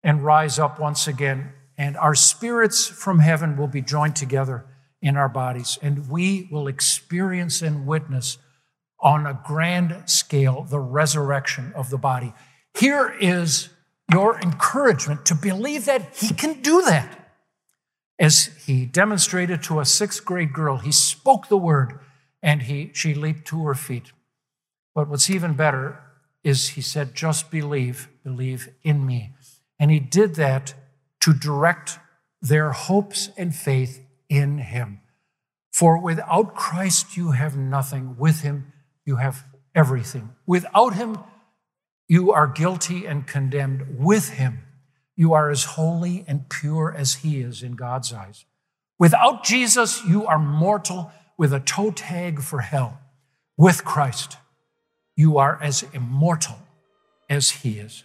and 0.02 0.22
rise 0.22 0.58
up 0.58 0.78
once 0.78 1.08
again. 1.08 1.52
And 1.78 1.96
our 1.96 2.14
spirits 2.14 2.86
from 2.86 3.20
heaven 3.20 3.56
will 3.56 3.66
be 3.66 3.80
joined 3.80 4.14
together 4.14 4.66
in 5.00 5.16
our 5.16 5.28
bodies, 5.30 5.78
and 5.80 6.10
we 6.10 6.48
will 6.50 6.68
experience 6.68 7.62
and 7.62 7.86
witness 7.86 8.36
on 9.00 9.26
a 9.26 9.40
grand 9.46 10.02
scale 10.04 10.64
the 10.64 10.78
resurrection 10.78 11.72
of 11.74 11.88
the 11.88 11.96
body. 11.96 12.34
Here 12.74 13.08
is 13.20 13.70
your 14.12 14.38
encouragement 14.38 15.24
to 15.26 15.34
believe 15.34 15.86
that 15.86 16.14
He 16.14 16.34
can 16.34 16.60
do 16.60 16.82
that. 16.82 17.19
As 18.20 18.50
He 18.66 18.86
demonstrated 18.86 19.62
to 19.64 19.80
a 19.80 19.84
sixth 19.84 20.24
grade 20.24 20.52
girl, 20.52 20.76
He 20.76 20.92
spoke 20.92 21.48
the 21.48 21.56
word 21.56 21.98
and 22.42 22.62
he, 22.62 22.90
she 22.94 23.12
leaped 23.14 23.46
to 23.48 23.64
her 23.64 23.74
feet. 23.74 24.12
But 24.94 25.08
what's 25.08 25.28
even 25.28 25.54
better 25.54 26.00
is 26.44 26.68
He 26.68 26.80
said, 26.80 27.14
Just 27.14 27.50
believe, 27.50 28.08
believe 28.22 28.68
in 28.84 29.04
me. 29.04 29.32
And 29.80 29.90
he 29.90 29.98
did 29.98 30.34
that 30.34 30.74
to 31.20 31.32
direct 31.32 31.98
their 32.42 32.72
hopes 32.72 33.30
and 33.36 33.54
faith 33.54 34.06
in 34.28 34.58
him. 34.58 35.00
For 35.72 35.98
without 35.98 36.54
Christ, 36.54 37.16
you 37.16 37.32
have 37.32 37.56
nothing. 37.56 38.16
With 38.18 38.42
him, 38.42 38.72
you 39.06 39.16
have 39.16 39.44
everything. 39.74 40.30
Without 40.46 40.94
him, 40.94 41.18
you 42.08 42.32
are 42.32 42.46
guilty 42.46 43.06
and 43.06 43.26
condemned. 43.26 43.98
With 43.98 44.30
him, 44.30 44.64
you 45.20 45.34
are 45.34 45.50
as 45.50 45.64
holy 45.64 46.24
and 46.26 46.48
pure 46.48 46.94
as 46.96 47.16
he 47.16 47.42
is 47.42 47.62
in 47.62 47.72
God's 47.72 48.10
eyes. 48.10 48.46
Without 48.98 49.44
Jesus, 49.44 50.02
you 50.02 50.24
are 50.24 50.38
mortal 50.38 51.12
with 51.36 51.52
a 51.52 51.60
toe 51.60 51.90
tag 51.90 52.40
for 52.40 52.60
hell. 52.60 52.98
With 53.58 53.84
Christ, 53.84 54.38
you 55.16 55.36
are 55.36 55.58
as 55.60 55.84
immortal 55.92 56.56
as 57.28 57.50
he 57.50 57.78
is. 57.78 58.04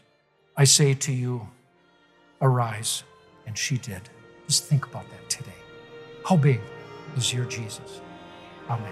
I 0.58 0.66
say 0.66 0.94
to 0.94 1.14
you, 1.14 1.48
arise. 2.42 3.06
And 3.48 3.58
she 3.58 3.78
did. 3.78 4.02
Just 4.48 4.66
think 4.66 4.86
about 4.86 5.10
that 5.12 5.30
today. 5.30 5.62
How 6.26 6.36
big 6.36 6.60
is 7.16 7.34
your 7.34 7.46
Jesus? 7.46 8.02
Amen. 8.70 8.92